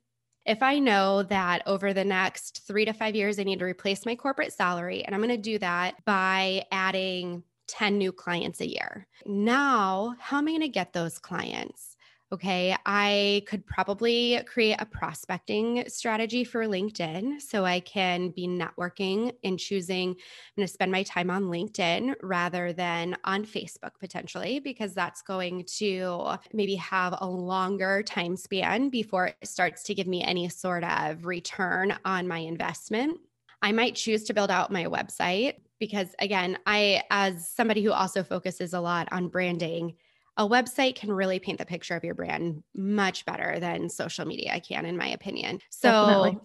if 0.45 0.61
I 0.61 0.79
know 0.79 1.23
that 1.23 1.63
over 1.65 1.93
the 1.93 2.05
next 2.05 2.65
three 2.67 2.85
to 2.85 2.93
five 2.93 3.15
years, 3.15 3.39
I 3.39 3.43
need 3.43 3.59
to 3.59 3.65
replace 3.65 4.05
my 4.05 4.15
corporate 4.15 4.53
salary, 4.53 5.03
and 5.03 5.15
I'm 5.15 5.21
going 5.21 5.35
to 5.35 5.37
do 5.37 5.57
that 5.59 6.03
by 6.05 6.65
adding 6.71 7.43
10 7.67 7.97
new 7.97 8.11
clients 8.11 8.61
a 8.61 8.69
year. 8.69 9.07
Now, 9.25 10.15
how 10.19 10.37
am 10.37 10.47
I 10.47 10.51
going 10.51 10.61
to 10.61 10.67
get 10.69 10.93
those 10.93 11.17
clients? 11.17 11.94
Okay, 12.35 12.75
I 12.85 13.43
could 13.47 13.65
probably 13.65 14.41
create 14.45 14.75
a 14.79 14.85
prospecting 14.85 15.85
strategy 15.87 16.43
for 16.43 16.65
LinkedIn 16.65 17.41
so 17.41 17.63
I 17.63 17.79
can 17.79 18.31
be 18.31 18.45
networking 18.45 19.31
and 19.45 19.57
choosing 19.57 20.09
I'm 20.09 20.15
going 20.57 20.67
to 20.67 20.73
spend 20.73 20.91
my 20.91 21.03
time 21.03 21.29
on 21.29 21.43
LinkedIn 21.43 22.15
rather 22.21 22.73
than 22.73 23.15
on 23.23 23.45
Facebook 23.45 23.91
potentially 24.01 24.59
because 24.59 24.93
that's 24.93 25.21
going 25.21 25.63
to 25.77 26.35
maybe 26.51 26.75
have 26.75 27.15
a 27.21 27.25
longer 27.25 28.03
time 28.03 28.35
span 28.35 28.89
before 28.89 29.27
it 29.27 29.47
starts 29.47 29.83
to 29.83 29.95
give 29.95 30.05
me 30.05 30.21
any 30.21 30.49
sort 30.49 30.83
of 30.83 31.25
return 31.25 31.97
on 32.03 32.27
my 32.27 32.39
investment. 32.39 33.17
I 33.61 33.71
might 33.71 33.95
choose 33.95 34.25
to 34.25 34.33
build 34.33 34.51
out 34.51 34.73
my 34.73 34.87
website 34.87 35.53
because 35.79 36.13
again, 36.19 36.57
I 36.65 37.03
as 37.11 37.47
somebody 37.47 37.81
who 37.81 37.93
also 37.93 38.23
focuses 38.23 38.73
a 38.73 38.81
lot 38.81 39.07
on 39.13 39.29
branding, 39.29 39.95
a 40.37 40.47
website 40.47 40.95
can 40.95 41.11
really 41.11 41.39
paint 41.39 41.59
the 41.59 41.65
picture 41.65 41.95
of 41.95 42.03
your 42.03 42.13
brand 42.13 42.63
much 42.75 43.25
better 43.25 43.59
than 43.59 43.89
social 43.89 44.25
media 44.25 44.59
can, 44.59 44.85
in 44.85 44.97
my 44.97 45.07
opinion. 45.07 45.59
So 45.69 45.89
Definitely. 45.89 46.39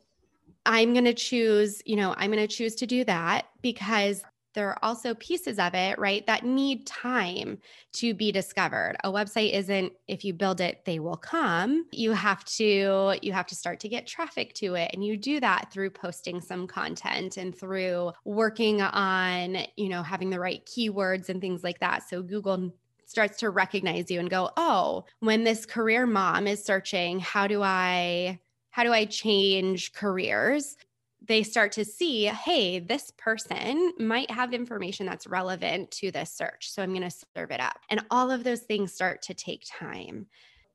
I'm 0.66 0.92
going 0.92 1.06
to 1.06 1.14
choose, 1.14 1.82
you 1.84 1.96
know, 1.96 2.14
I'm 2.16 2.30
going 2.30 2.46
to 2.46 2.54
choose 2.54 2.74
to 2.76 2.86
do 2.86 3.04
that 3.04 3.46
because 3.62 4.22
there 4.54 4.68
are 4.68 4.78
also 4.82 5.14
pieces 5.14 5.58
of 5.58 5.74
it, 5.74 5.98
right, 5.98 6.26
that 6.26 6.44
need 6.44 6.86
time 6.86 7.58
to 7.92 8.14
be 8.14 8.32
discovered. 8.32 8.96
A 9.04 9.10
website 9.10 9.52
isn't 9.52 9.92
if 10.08 10.24
you 10.24 10.34
build 10.34 10.60
it 10.60 10.84
they 10.84 10.98
will 10.98 11.16
come. 11.16 11.86
You 11.92 12.12
have 12.12 12.44
to 12.56 13.16
you 13.22 13.32
have 13.32 13.46
to 13.46 13.54
start 13.54 13.80
to 13.80 13.88
get 13.88 14.06
traffic 14.06 14.54
to 14.54 14.74
it 14.74 14.90
and 14.92 15.04
you 15.04 15.16
do 15.16 15.40
that 15.40 15.72
through 15.72 15.90
posting 15.90 16.40
some 16.40 16.66
content 16.66 17.36
and 17.36 17.56
through 17.56 18.12
working 18.24 18.82
on, 18.82 19.58
you 19.76 19.88
know, 19.88 20.02
having 20.02 20.30
the 20.30 20.40
right 20.40 20.64
keywords 20.66 21.28
and 21.28 21.40
things 21.40 21.62
like 21.62 21.78
that. 21.80 22.08
So 22.08 22.22
Google 22.22 22.72
starts 23.10 23.38
to 23.38 23.50
recognize 23.50 24.10
you 24.10 24.20
and 24.20 24.30
go, 24.30 24.50
"Oh, 24.56 25.04
when 25.18 25.44
this 25.44 25.66
career 25.66 26.06
mom 26.06 26.46
is 26.46 26.64
searching, 26.64 27.18
how 27.20 27.46
do 27.46 27.62
I 27.62 28.40
how 28.70 28.84
do 28.84 28.92
I 28.92 29.04
change 29.04 29.92
careers?" 29.92 30.76
they 31.22 31.42
start 31.42 31.72
to 31.72 31.84
see, 31.84 32.24
hey, 32.24 32.78
this 32.78 33.12
person 33.18 33.92
might 33.98 34.30
have 34.30 34.54
information 34.54 35.04
that's 35.04 35.26
relevant 35.26 35.90
to 35.90 36.10
this 36.10 36.32
search. 36.32 36.70
So 36.70 36.82
I'm 36.82 36.94
going 36.94 37.08
to 37.08 37.16
serve 37.36 37.50
it 37.50 37.60
up. 37.60 37.78
And 37.90 38.04
all 38.10 38.30
of 38.30 38.42
those 38.42 38.62
things 38.62 38.92
start 38.92 39.20
to 39.22 39.34
take 39.34 39.64
time. 39.66 40.26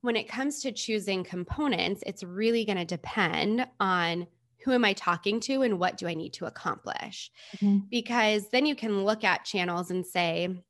When 0.02 0.16
it 0.16 0.30
comes 0.30 0.62
to 0.62 0.72
choosing 0.72 1.24
components, 1.24 2.04
it's 2.06 2.24
really 2.24 2.64
going 2.64 2.78
to 2.78 2.86
depend 2.86 3.66
on 3.80 4.28
who 4.64 4.72
am 4.72 4.86
I 4.86 4.94
talking 4.94 5.40
to 5.42 5.64
and 5.64 5.80
what 5.80 5.98
do 5.98 6.08
I 6.08 6.14
need 6.14 6.34
to 6.34 6.46
accomplish? 6.46 7.32
Mm-hmm. 7.58 7.88
Because 7.90 8.50
then 8.50 8.66
you 8.66 8.76
can 8.76 9.04
look 9.04 9.24
at 9.24 9.46
channels 9.46 9.90
and 9.90 10.06
say, 10.06 10.64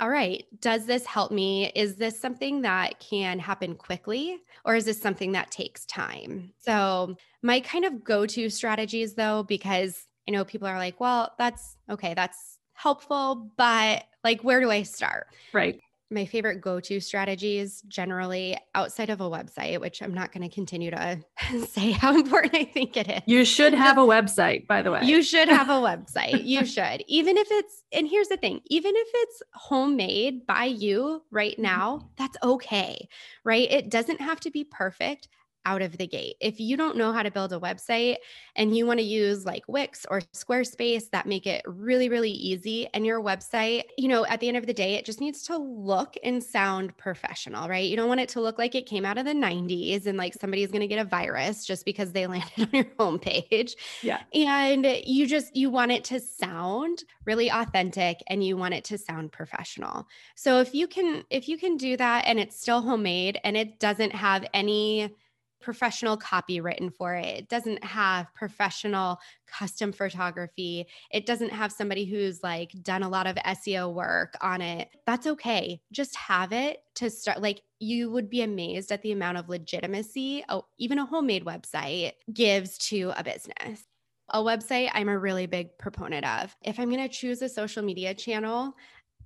all 0.00 0.08
right, 0.08 0.44
does 0.60 0.86
this 0.86 1.04
help 1.04 1.32
me? 1.32 1.72
Is 1.74 1.96
this 1.96 2.18
something 2.18 2.62
that 2.62 3.00
can 3.00 3.38
happen 3.38 3.74
quickly 3.74 4.38
or 4.64 4.74
is 4.76 4.84
this 4.84 5.00
something 5.00 5.32
that 5.32 5.50
takes 5.50 5.84
time? 5.86 6.52
So, 6.60 7.16
my 7.42 7.60
kind 7.60 7.84
of 7.84 8.04
go 8.04 8.26
to 8.26 8.50
strategies, 8.50 9.14
though, 9.14 9.44
because 9.44 10.06
I 10.28 10.32
know 10.32 10.44
people 10.44 10.68
are 10.68 10.78
like, 10.78 11.00
well, 11.00 11.34
that's 11.38 11.76
okay, 11.90 12.14
that's 12.14 12.58
helpful, 12.74 13.50
but 13.56 14.04
like, 14.24 14.42
where 14.42 14.60
do 14.60 14.70
I 14.70 14.82
start? 14.82 15.26
Right 15.52 15.80
my 16.10 16.24
favorite 16.24 16.60
go-to 16.60 17.00
strategies 17.00 17.82
generally 17.88 18.56
outside 18.74 19.10
of 19.10 19.20
a 19.20 19.28
website 19.28 19.80
which 19.80 20.02
i'm 20.02 20.14
not 20.14 20.32
going 20.32 20.48
to 20.48 20.54
continue 20.54 20.90
to 20.90 21.18
say 21.68 21.90
how 21.90 22.14
important 22.14 22.54
i 22.54 22.64
think 22.64 22.96
it 22.96 23.08
is. 23.08 23.20
You 23.26 23.44
should 23.44 23.74
have 23.74 23.98
a 23.98 24.02
website 24.02 24.66
by 24.66 24.82
the 24.82 24.90
way. 24.90 25.00
You 25.04 25.22
should 25.22 25.48
have 25.48 25.68
a 25.68 25.72
website. 25.72 26.44
You 26.44 26.64
should. 26.74 27.02
Even 27.06 27.36
if 27.36 27.48
it's 27.50 27.82
and 27.92 28.08
here's 28.08 28.28
the 28.28 28.36
thing 28.36 28.60
even 28.66 28.92
if 28.94 29.08
it's 29.14 29.42
homemade 29.54 30.46
by 30.46 30.64
you 30.64 31.22
right 31.30 31.52
mm-hmm. 31.52 31.62
now 31.62 32.10
that's 32.16 32.36
okay 32.42 33.08
right? 33.48 33.70
It 33.70 33.90
doesn't 33.90 34.20
have 34.20 34.40
to 34.40 34.50
be 34.50 34.64
perfect 34.64 35.28
out 35.68 35.82
of 35.82 35.98
the 35.98 36.06
gate. 36.06 36.36
If 36.40 36.58
you 36.60 36.78
don't 36.78 36.96
know 36.96 37.12
how 37.12 37.22
to 37.22 37.30
build 37.30 37.52
a 37.52 37.60
website 37.60 38.16
and 38.56 38.74
you 38.74 38.86
want 38.86 39.00
to 39.00 39.04
use 39.04 39.44
like 39.44 39.64
Wix 39.68 40.06
or 40.10 40.22
Squarespace 40.32 41.10
that 41.10 41.26
make 41.26 41.46
it 41.46 41.62
really, 41.66 42.08
really 42.08 42.30
easy, 42.30 42.88
and 42.94 43.04
your 43.04 43.20
website, 43.20 43.82
you 43.98 44.08
know, 44.08 44.24
at 44.24 44.40
the 44.40 44.48
end 44.48 44.56
of 44.56 44.64
the 44.64 44.72
day, 44.72 44.94
it 44.94 45.04
just 45.04 45.20
needs 45.20 45.42
to 45.42 45.58
look 45.58 46.14
and 46.24 46.42
sound 46.42 46.96
professional, 46.96 47.68
right? 47.68 47.84
You 47.84 47.96
don't 47.96 48.08
want 48.08 48.20
it 48.20 48.30
to 48.30 48.40
look 48.40 48.58
like 48.58 48.74
it 48.74 48.86
came 48.86 49.04
out 49.04 49.18
of 49.18 49.26
the 49.26 49.34
90s 49.34 50.06
and 50.06 50.16
like 50.16 50.32
somebody's 50.32 50.70
going 50.70 50.80
to 50.80 50.86
get 50.86 50.98
a 50.98 51.04
virus 51.04 51.66
just 51.66 51.84
because 51.84 52.12
they 52.12 52.26
landed 52.38 52.60
on 52.60 52.70
your 52.72 52.84
homepage. 52.98 53.72
Yeah. 54.02 54.20
And 54.32 54.86
you 55.04 55.26
just, 55.26 55.54
you 55.54 55.68
want 55.68 55.92
it 55.92 56.04
to 56.04 56.18
sound 56.18 57.04
really 57.26 57.50
authentic 57.50 58.22
and 58.28 58.42
you 58.42 58.56
want 58.56 58.72
it 58.72 58.84
to 58.84 58.96
sound 58.96 59.32
professional. 59.32 60.08
So 60.34 60.60
if 60.60 60.74
you 60.74 60.88
can, 60.88 61.24
if 61.28 61.46
you 61.46 61.58
can 61.58 61.76
do 61.76 61.98
that 61.98 62.24
and 62.26 62.40
it's 62.40 62.58
still 62.58 62.80
homemade 62.80 63.38
and 63.44 63.54
it 63.54 63.78
doesn't 63.78 64.14
have 64.14 64.46
any, 64.54 65.14
professional 65.60 66.16
copy 66.16 66.60
written 66.60 66.90
for 66.90 67.14
it. 67.14 67.26
It 67.26 67.48
doesn't 67.48 67.82
have 67.84 68.32
professional 68.34 69.18
custom 69.46 69.92
photography. 69.92 70.86
It 71.10 71.26
doesn't 71.26 71.50
have 71.50 71.72
somebody 71.72 72.04
who's 72.04 72.42
like 72.42 72.72
done 72.82 73.02
a 73.02 73.08
lot 73.08 73.26
of 73.26 73.36
SEO 73.36 73.92
work 73.92 74.34
on 74.40 74.60
it. 74.60 74.88
That's 75.06 75.26
okay. 75.26 75.80
Just 75.92 76.16
have 76.16 76.52
it 76.52 76.78
to 76.96 77.10
start. 77.10 77.40
Like 77.40 77.62
you 77.80 78.10
would 78.10 78.30
be 78.30 78.42
amazed 78.42 78.92
at 78.92 79.02
the 79.02 79.12
amount 79.12 79.38
of 79.38 79.48
legitimacy, 79.48 80.44
oh, 80.48 80.64
even 80.78 80.98
a 80.98 81.06
homemade 81.06 81.44
website 81.44 82.12
gives 82.32 82.78
to 82.78 83.12
a 83.16 83.24
business. 83.24 83.84
A 84.30 84.42
website 84.42 84.90
I'm 84.92 85.08
a 85.08 85.18
really 85.18 85.46
big 85.46 85.78
proponent 85.78 86.26
of. 86.26 86.54
If 86.62 86.78
I'm 86.78 86.90
going 86.90 87.02
to 87.02 87.08
choose 87.08 87.40
a 87.40 87.48
social 87.48 87.82
media 87.82 88.12
channel, 88.12 88.74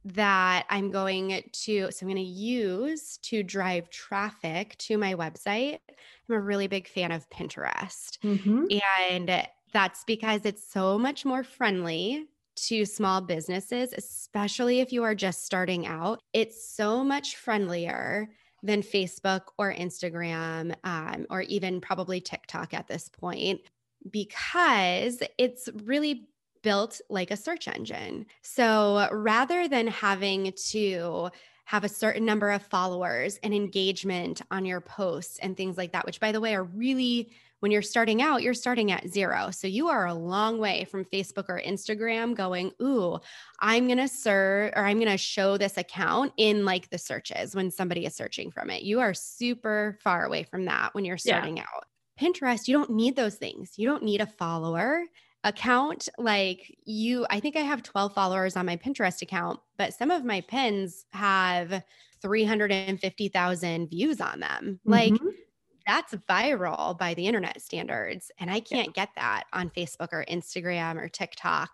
that 0.05 0.67
I'm 0.69 0.91
going 0.91 1.43
to, 1.53 1.91
so 1.91 1.99
I'm 2.03 2.09
going 2.09 2.17
to 2.17 2.23
use 2.23 3.19
to 3.19 3.43
drive 3.43 3.89
traffic 3.91 4.77
to 4.79 4.99
my 4.99 5.15
website. 5.15 5.79
I'm 6.29 6.35
a 6.35 6.41
really 6.41 6.67
big 6.67 6.89
fan 6.89 7.13
of 7.13 7.29
Pinterest. 7.31 8.19
Mm-hmm. 8.25 8.67
And 9.11 9.47
that's 9.73 10.05
because 10.05 10.45
it's 10.45 10.71
so 10.71 10.99
much 10.99 11.25
more 11.25 11.45
friendly 11.45 12.27
to 12.55 12.85
small 12.85 13.21
businesses, 13.21 13.95
especially 13.97 14.81
if 14.81 14.93
you 14.93 15.05
are 15.05 15.15
just 15.15 15.47
starting 15.47 15.87
out. 15.87 16.21
It's 16.33 16.69
so 16.69 17.03
much 17.05 17.37
friendlier 17.37 18.29
than 18.63 18.83
Facebook 18.83 19.43
or 19.57 19.73
Instagram, 19.73 20.75
um, 20.85 21.27
or 21.31 21.43
even 21.43 21.81
probably 21.81 22.21
TikTok 22.21 22.75
at 22.75 22.89
this 22.89 23.09
point, 23.09 23.61
because 24.11 25.23
it's 25.39 25.69
really 25.85 26.29
built 26.63 27.01
like 27.09 27.31
a 27.31 27.37
search 27.37 27.69
engine. 27.69 28.27
So 28.43 29.09
rather 29.13 29.69
than 29.69 29.87
having 29.89 30.53
to 30.69 31.31
have 31.65 31.85
a 31.85 31.89
certain 31.89 32.25
number 32.25 32.51
of 32.51 32.63
followers 32.63 33.39
and 33.43 33.55
engagement 33.55 34.43
on 34.51 34.65
your 34.65 34.81
posts 34.81 35.39
and 35.39 35.57
things 35.57 35.77
like 35.77 35.93
that, 35.93 36.05
which 36.05 36.21
by 36.21 36.33
the 36.33 36.41
way 36.41 36.55
are 36.55 36.65
really 36.65 37.33
when 37.61 37.71
you're 37.71 37.81
starting 37.81 38.21
out, 38.21 38.43
you're 38.43 38.55
starting 38.55 38.91
at 38.91 39.07
zero. 39.07 39.53
So 39.53 39.69
you 39.69 39.89
are 39.89 40.07
a 40.07 40.15
long 40.15 40.59
way 40.59 40.85
from 40.91 41.05
Facebook 41.05 41.45
or 41.49 41.63
Instagram 41.65 42.35
going, 42.35 42.73
Ooh, 42.83 43.21
I'm 43.61 43.87
going 43.87 43.99
to 43.99 44.09
serve 44.09 44.73
or 44.75 44.85
I'm 44.85 44.99
going 44.99 45.09
to 45.09 45.17
show 45.17 45.57
this 45.57 45.77
account 45.77 46.33
in 46.37 46.65
like 46.65 46.91
the 46.91 46.99
searches 46.99 47.55
when 47.55 47.71
somebody 47.71 48.05
is 48.05 48.17
searching 48.17 48.51
from 48.51 48.69
it. 48.69 48.83
You 48.83 48.99
are 48.99 49.15
super 49.15 49.97
far 50.03 50.25
away 50.25 50.43
from 50.43 50.65
that 50.65 50.93
when 50.93 51.05
you're 51.05 51.17
starting 51.17 51.59
yeah. 51.59 51.63
out. 51.73 51.85
Pinterest, 52.21 52.67
you 52.67 52.77
don't 52.77 52.91
need 52.91 53.15
those 53.15 53.37
things. 53.37 53.75
You 53.77 53.89
don't 53.89 54.03
need 54.03 54.21
a 54.21 54.27
follower 54.27 55.05
account 55.45 56.09
like 56.19 56.77
you 56.85 57.27
i 57.31 57.41
think 57.41 57.57
i 57.57 57.61
have 57.61 57.83
12 57.83 58.15
followers 58.15 58.57
on 58.57 58.67
my 58.67 58.77
pinterest 58.77 59.23
account 59.23 59.59
but 59.77 59.93
some 59.93 60.11
of 60.11 60.25
my 60.25 60.41
pins 60.43 61.05
have 61.13 61.83
350,000 62.21 63.89
views 63.89 64.21
on 64.21 64.41
them 64.41 64.81
mm-hmm. 64.87 64.91
like 64.91 65.13
that's 65.85 66.15
viral 66.29 66.97
by 66.97 67.13
the 67.15 67.27
internet 67.27 67.61
standards 67.61 68.31
and 68.39 68.51
i 68.51 68.61
can't 68.61 68.89
yeah. 68.89 69.05
get 69.05 69.09
that 69.17 69.45
on 69.53 69.69
facebook 69.71 70.13
or 70.13 70.25
instagram 70.31 70.97
or 70.97 71.09
tiktok 71.09 71.71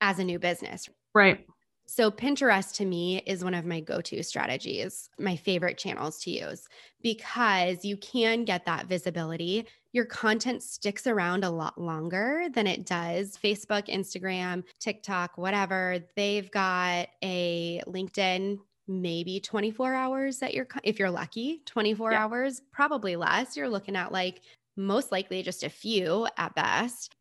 as 0.00 0.18
a 0.18 0.24
new 0.24 0.38
business 0.38 0.88
right 1.14 1.46
so, 1.92 2.08
Pinterest 2.08 2.72
to 2.76 2.84
me 2.84 3.20
is 3.26 3.42
one 3.42 3.52
of 3.52 3.66
my 3.66 3.80
go 3.80 4.00
to 4.00 4.22
strategies, 4.22 5.10
my 5.18 5.34
favorite 5.34 5.76
channels 5.76 6.20
to 6.20 6.30
use 6.30 6.68
because 7.02 7.84
you 7.84 7.96
can 7.96 8.44
get 8.44 8.64
that 8.66 8.86
visibility. 8.86 9.66
Your 9.92 10.04
content 10.04 10.62
sticks 10.62 11.06
around 11.06 11.44
a 11.44 11.50
lot 11.50 11.80
longer 11.80 12.46
than 12.52 12.66
it 12.66 12.86
does 12.86 13.36
Facebook, 13.42 13.88
Instagram, 13.88 14.62
TikTok, 14.78 15.36
whatever. 15.36 15.98
They've 16.16 16.50
got 16.50 17.08
a 17.22 17.82
LinkedIn 17.86 18.58
maybe 18.86 19.38
24 19.38 19.94
hours 19.94 20.38
that 20.38 20.52
you're 20.52 20.66
if 20.82 20.98
you're 20.98 21.10
lucky 21.10 21.62
24 21.66 22.10
yeah. 22.10 22.24
hours 22.24 22.60
probably 22.72 23.14
less 23.14 23.56
you're 23.56 23.68
looking 23.68 23.94
at 23.94 24.10
like 24.10 24.40
most 24.76 25.12
likely 25.12 25.44
just 25.44 25.62
a 25.62 25.68
few 25.68 26.26
at 26.36 26.52
best 26.56 27.14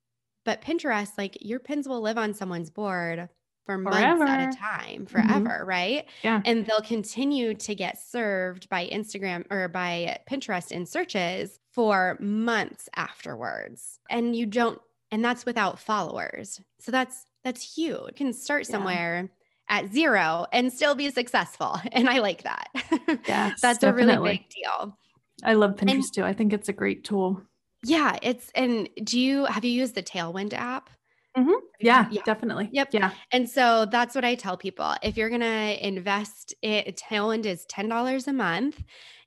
but 0.45 0.63
pinterest 0.63 1.12
like 1.19 1.38
your 1.41 1.60
pins 1.60 1.88
will 1.88 2.01
live 2.01 2.17
on 2.17 2.34
someone's 2.34 2.71
board 2.71 3.29
for 3.69 3.84
forever. 3.84 4.25
months 4.25 4.32
at 4.32 4.53
a 4.53 4.58
time, 4.58 5.05
mm-hmm. 5.05 5.05
forever, 5.05 5.60
mm-hmm. 5.60 5.69
right? 5.69 6.05
Yeah. 6.23 6.41
And 6.43 6.65
they'll 6.65 6.82
continue 6.82 7.53
to 7.53 7.75
get 7.75 7.99
served 8.01 8.67
by 8.69 8.88
Instagram 8.88 9.45
or 9.51 9.67
by 9.67 10.17
Pinterest 10.29 10.71
in 10.71 10.88
searches 10.88 11.60
for 11.79 12.17
months 12.19 12.89
afterwards. 12.97 14.01
And 14.09 14.35
you 14.35 14.45
don't, 14.45 14.81
and 15.11 15.23
that's 15.23 15.45
without 15.45 15.79
followers. 15.79 16.59
So 16.81 16.91
that's 16.91 17.23
that's 17.45 17.73
huge. 17.77 18.01
You 18.01 18.13
can 18.17 18.33
start 18.33 18.65
somewhere 18.65 19.29
yeah. 19.69 19.77
at 19.77 19.93
zero 19.93 20.45
and 20.51 20.73
still 20.73 20.93
be 20.93 21.09
successful. 21.09 21.79
And 21.93 22.09
I 22.09 22.19
like 22.19 22.43
that. 22.43 22.67
Yeah. 23.27 23.53
that's 23.61 23.79
definitely. 23.79 24.13
a 24.13 24.19
really 24.19 24.37
big 24.39 24.49
deal. 24.49 24.97
I 25.45 25.53
love 25.53 25.77
Pinterest 25.77 25.93
and, 25.93 26.13
too. 26.13 26.23
I 26.25 26.33
think 26.33 26.51
it's 26.51 26.67
a 26.67 26.73
great 26.73 27.05
tool. 27.05 27.41
Yeah, 27.85 28.17
it's 28.21 28.51
and 28.55 28.89
do 29.01 29.17
you 29.17 29.45
have 29.45 29.63
you 29.63 29.71
used 29.71 29.95
the 29.95 30.03
Tailwind 30.03 30.53
app? 30.53 30.89
Mm-hmm. 31.37 31.59
Yeah, 31.79 32.09
yeah, 32.11 32.23
definitely. 32.25 32.67
Yep. 32.73 32.89
Yeah. 32.91 33.11
And 33.31 33.49
so 33.49 33.85
that's 33.85 34.15
what 34.15 34.25
I 34.25 34.35
tell 34.35 34.57
people. 34.57 34.95
If 35.01 35.15
you're 35.15 35.29
going 35.29 35.39
to 35.39 35.87
invest, 35.87 36.53
it 36.61 36.97
Tailwind 36.97 37.45
is 37.45 37.65
$10 37.67 38.27
a 38.27 38.33
month 38.33 38.83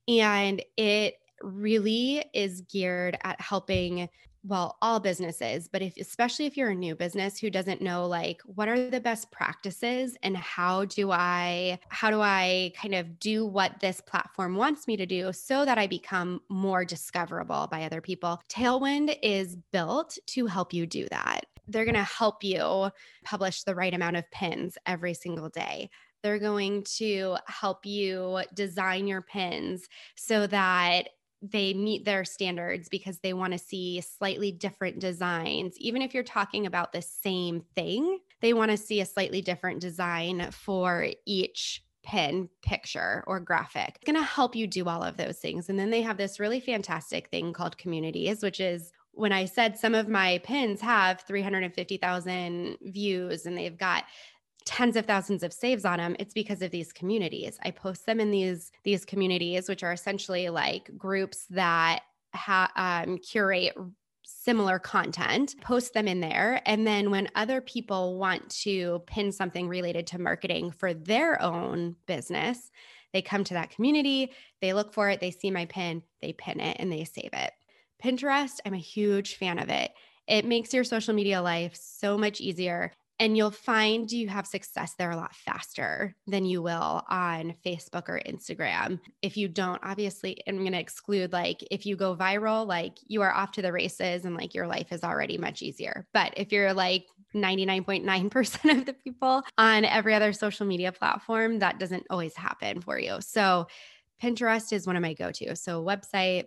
and 0.06 0.62
it 0.76 1.14
really 1.42 2.24
is 2.32 2.62
geared 2.62 3.16
at 3.24 3.40
helping 3.40 4.08
well 4.44 4.76
all 4.82 4.98
businesses 4.98 5.68
but 5.68 5.82
if 5.82 5.96
especially 5.98 6.46
if 6.46 6.56
you're 6.56 6.70
a 6.70 6.74
new 6.74 6.96
business 6.96 7.38
who 7.38 7.48
doesn't 7.48 7.80
know 7.80 8.04
like 8.06 8.40
what 8.44 8.68
are 8.68 8.90
the 8.90 8.98
best 8.98 9.30
practices 9.30 10.16
and 10.24 10.36
how 10.36 10.84
do 10.86 11.12
i 11.12 11.78
how 11.90 12.10
do 12.10 12.20
i 12.20 12.72
kind 12.74 12.92
of 12.92 13.20
do 13.20 13.46
what 13.46 13.78
this 13.78 14.00
platform 14.00 14.56
wants 14.56 14.88
me 14.88 14.96
to 14.96 15.06
do 15.06 15.32
so 15.32 15.64
that 15.64 15.78
i 15.78 15.86
become 15.86 16.40
more 16.48 16.84
discoverable 16.84 17.68
by 17.70 17.84
other 17.84 18.00
people 18.00 18.40
tailwind 18.48 19.16
is 19.22 19.56
built 19.70 20.18
to 20.26 20.46
help 20.46 20.72
you 20.72 20.86
do 20.86 21.06
that 21.12 21.46
they're 21.68 21.84
going 21.84 21.94
to 21.94 22.02
help 22.02 22.42
you 22.42 22.90
publish 23.24 23.62
the 23.62 23.74
right 23.74 23.94
amount 23.94 24.16
of 24.16 24.30
pins 24.30 24.76
every 24.86 25.14
single 25.14 25.48
day. 25.48 25.90
They're 26.22 26.38
going 26.38 26.84
to 26.98 27.36
help 27.46 27.84
you 27.84 28.40
design 28.54 29.06
your 29.06 29.22
pins 29.22 29.88
so 30.16 30.46
that 30.48 31.08
they 31.42 31.74
meet 31.74 32.04
their 32.04 32.24
standards 32.24 32.88
because 32.88 33.18
they 33.18 33.32
want 33.32 33.52
to 33.52 33.58
see 33.58 34.00
slightly 34.00 34.52
different 34.52 35.00
designs. 35.00 35.76
Even 35.78 36.00
if 36.00 36.14
you're 36.14 36.22
talking 36.22 36.66
about 36.66 36.92
the 36.92 37.02
same 37.02 37.64
thing, 37.74 38.20
they 38.40 38.52
want 38.52 38.70
to 38.70 38.76
see 38.76 39.00
a 39.00 39.06
slightly 39.06 39.42
different 39.42 39.80
design 39.80 40.50
for 40.52 41.08
each 41.26 41.82
pin 42.04 42.48
picture 42.62 43.24
or 43.26 43.40
graphic. 43.40 43.96
It's 43.96 44.10
going 44.10 44.16
to 44.16 44.22
help 44.22 44.54
you 44.54 44.66
do 44.66 44.88
all 44.88 45.02
of 45.02 45.16
those 45.16 45.38
things. 45.38 45.68
And 45.68 45.78
then 45.78 45.90
they 45.90 46.02
have 46.02 46.16
this 46.16 46.40
really 46.40 46.60
fantastic 46.60 47.28
thing 47.28 47.52
called 47.52 47.78
communities, 47.78 48.42
which 48.42 48.60
is 48.60 48.92
when 49.12 49.32
I 49.32 49.44
said 49.44 49.78
some 49.78 49.94
of 49.94 50.08
my 50.08 50.38
pins 50.42 50.80
have 50.80 51.20
350,000 51.22 52.78
views 52.82 53.46
and 53.46 53.56
they've 53.56 53.76
got 53.76 54.04
tens 54.64 54.96
of 54.96 55.06
thousands 55.06 55.42
of 55.42 55.52
saves 55.52 55.84
on 55.84 55.98
them 55.98 56.16
it's 56.18 56.34
because 56.34 56.62
of 56.62 56.70
these 56.70 56.92
communities. 56.92 57.58
I 57.64 57.70
post 57.70 58.06
them 58.06 58.20
in 58.20 58.30
these 58.30 58.72
these 58.84 59.04
communities 59.04 59.68
which 59.68 59.82
are 59.82 59.92
essentially 59.92 60.48
like 60.48 60.90
groups 60.96 61.46
that 61.50 62.00
ha- 62.34 62.72
um, 62.76 63.18
curate 63.18 63.76
similar 64.24 64.78
content 64.78 65.54
post 65.60 65.94
them 65.94 66.08
in 66.08 66.20
there 66.20 66.62
and 66.64 66.86
then 66.86 67.10
when 67.10 67.28
other 67.34 67.60
people 67.60 68.18
want 68.18 68.48
to 68.50 69.02
pin 69.06 69.30
something 69.32 69.68
related 69.68 70.06
to 70.06 70.18
marketing 70.18 70.70
for 70.70 70.94
their 70.94 71.40
own 71.42 71.94
business 72.06 72.70
they 73.12 73.20
come 73.20 73.44
to 73.44 73.54
that 73.54 73.70
community 73.70 74.32
they 74.60 74.72
look 74.72 74.92
for 74.92 75.10
it 75.10 75.20
they 75.20 75.30
see 75.30 75.50
my 75.50 75.66
pin 75.66 76.02
they 76.20 76.32
pin 76.32 76.60
it 76.60 76.76
and 76.80 76.90
they 76.90 77.04
save 77.04 77.30
it. 77.32 77.52
Pinterest 78.02 78.58
i'm 78.64 78.74
a 78.74 78.78
huge 78.78 79.36
fan 79.36 79.58
of 79.58 79.68
it. 79.68 79.92
It 80.28 80.44
makes 80.44 80.72
your 80.72 80.84
social 80.84 81.14
media 81.14 81.42
life 81.42 81.74
so 81.74 82.16
much 82.16 82.40
easier 82.40 82.92
and 83.18 83.36
you'll 83.36 83.50
find 83.50 84.10
you 84.10 84.28
have 84.28 84.46
success 84.46 84.94
there 84.98 85.10
a 85.10 85.16
lot 85.16 85.34
faster 85.34 86.14
than 86.26 86.44
you 86.44 86.62
will 86.62 87.04
on 87.08 87.54
Facebook 87.64 88.08
or 88.08 88.20
Instagram. 88.26 88.98
If 89.22 89.36
you 89.36 89.48
don't, 89.48 89.80
obviously, 89.84 90.42
I'm 90.46 90.58
going 90.58 90.72
to 90.72 90.80
exclude 90.80 91.32
like 91.32 91.64
if 91.70 91.86
you 91.86 91.96
go 91.96 92.16
viral, 92.16 92.66
like 92.66 92.94
you 93.06 93.22
are 93.22 93.32
off 93.32 93.52
to 93.52 93.62
the 93.62 93.72
races 93.72 94.24
and 94.24 94.36
like 94.36 94.54
your 94.54 94.66
life 94.66 94.92
is 94.92 95.04
already 95.04 95.38
much 95.38 95.62
easier. 95.62 96.06
But 96.12 96.34
if 96.36 96.52
you're 96.52 96.72
like 96.72 97.04
99.9% 97.34 98.78
of 98.78 98.86
the 98.86 98.92
people 98.92 99.42
on 99.56 99.84
every 99.84 100.14
other 100.14 100.32
social 100.32 100.66
media 100.66 100.92
platform, 100.92 101.60
that 101.60 101.78
doesn't 101.78 102.06
always 102.10 102.36
happen 102.36 102.80
for 102.80 102.98
you. 102.98 103.18
So, 103.20 103.66
Pinterest 104.22 104.72
is 104.72 104.86
one 104.86 104.94
of 104.94 105.02
my 105.02 105.14
go 105.14 105.32
to. 105.32 105.56
So, 105.56 105.84
website, 105.84 106.44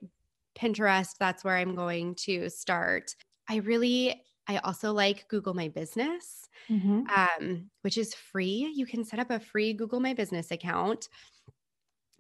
Pinterest, 0.58 1.10
that's 1.20 1.44
where 1.44 1.58
I'm 1.58 1.76
going 1.76 2.16
to 2.26 2.50
start. 2.50 3.16
I 3.50 3.58
really 3.58 4.22
I 4.48 4.58
also 4.58 4.94
like 4.94 5.28
Google 5.28 5.54
My 5.54 5.70
Business, 5.70 6.48
mm-hmm. 6.70 7.04
um, 7.16 7.70
which 7.82 7.98
is 7.98 8.14
free. 8.14 8.72
You 8.76 8.86
can 8.86 9.04
set 9.04 9.20
up 9.20 9.32
a 9.32 9.40
free 9.40 9.74
Google 9.74 10.00
My 10.00 10.14
Business 10.14 10.52
account. 10.52 11.10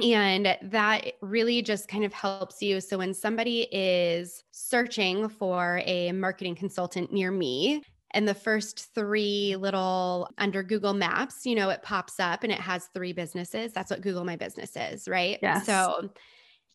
And 0.04 0.58
that 0.62 1.14
really 1.22 1.62
just 1.62 1.88
kind 1.88 2.04
of 2.04 2.12
helps 2.12 2.62
you. 2.62 2.82
So 2.82 2.98
when 2.98 3.14
somebody 3.14 3.68
is 3.72 4.44
searching 4.52 5.30
for 5.30 5.82
a 5.86 6.12
marketing 6.12 6.56
consultant 6.56 7.14
near 7.14 7.32
me, 7.32 7.82
and 8.12 8.28
the 8.28 8.34
first 8.34 8.94
three 8.96 9.58
little 9.58 10.30
under 10.38 10.64
Google 10.64 10.94
Maps, 10.94 11.46
you 11.46 11.54
know, 11.54 11.70
it 11.70 11.84
pops 11.84 12.20
up 12.20 12.44
and 12.44 12.52
it 12.52 12.60
has 12.60 12.90
three 12.94 13.12
businesses. 13.12 13.74
That's 13.74 13.92
what 13.92 14.02
Google 14.02 14.24
My 14.24 14.38
Business 14.38 14.76
is, 14.76 15.08
right? 15.08 15.38
Yeah. 15.42 15.62
So 15.62 16.10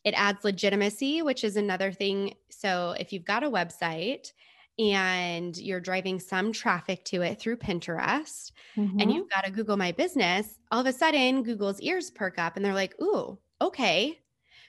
it 0.04 0.12
adds 0.16 0.44
legitimacy, 0.44 1.22
which 1.22 1.42
is 1.42 1.56
another 1.56 1.92
thing. 1.92 2.34
So 2.50 2.94
if 2.98 3.12
you've 3.12 3.24
got 3.24 3.42
a 3.42 3.50
website, 3.50 4.32
and 4.80 5.58
you're 5.58 5.78
driving 5.78 6.18
some 6.18 6.52
traffic 6.52 7.04
to 7.04 7.20
it 7.20 7.38
through 7.38 7.58
Pinterest 7.58 8.50
mm-hmm. 8.76 8.98
and 8.98 9.12
you've 9.12 9.28
got 9.28 9.44
to 9.44 9.50
Google 9.50 9.76
My 9.76 9.92
Business, 9.92 10.58
all 10.70 10.80
of 10.80 10.86
a 10.86 10.92
sudden 10.92 11.42
Google's 11.42 11.80
ears 11.80 12.10
perk 12.10 12.38
up 12.38 12.56
and 12.56 12.64
they're 12.64 12.72
like, 12.72 12.94
ooh, 13.00 13.38
okay. 13.60 14.18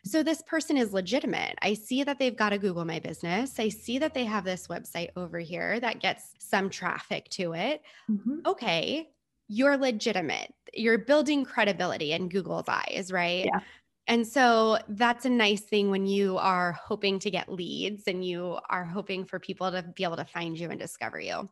So 0.03 0.21
this 0.21 0.41
person 0.41 0.75
is 0.75 0.91
legitimate. 0.91 1.55
I 1.61 1.75
see 1.75 2.03
that 2.03 2.19
they've 2.19 2.35
got 2.35 2.51
a 2.51 2.57
Google 2.57 2.83
My 2.83 2.99
Business. 2.99 3.57
I 3.57 3.69
see 3.69 3.99
that 3.99 4.13
they 4.13 4.25
have 4.25 4.43
this 4.43 4.67
website 4.67 5.11
over 5.15 5.39
here 5.39 5.79
that 5.79 6.01
gets 6.01 6.33
some 6.39 6.69
traffic 6.69 7.29
to 7.29 7.53
it. 7.53 7.81
Mm-hmm. 8.09 8.39
Okay. 8.45 9.09
You're 9.47 9.77
legitimate. 9.77 10.53
You're 10.73 10.97
building 10.97 11.45
credibility 11.45 12.11
in 12.11 12.29
Google's 12.29 12.67
eyes, 12.67 13.11
right? 13.11 13.45
Yeah. 13.45 13.59
And 14.07 14.27
so 14.27 14.77
that's 14.89 15.25
a 15.25 15.29
nice 15.29 15.61
thing 15.61 15.89
when 15.89 16.05
you 16.05 16.37
are 16.37 16.73
hoping 16.73 17.19
to 17.19 17.31
get 17.31 17.51
leads 17.51 18.03
and 18.07 18.25
you 18.25 18.57
are 18.69 18.83
hoping 18.83 19.25
for 19.25 19.39
people 19.39 19.71
to 19.71 19.83
be 19.95 20.03
able 20.03 20.17
to 20.17 20.25
find 20.25 20.59
you 20.59 20.69
and 20.69 20.79
discover 20.79 21.19
you. 21.19 21.49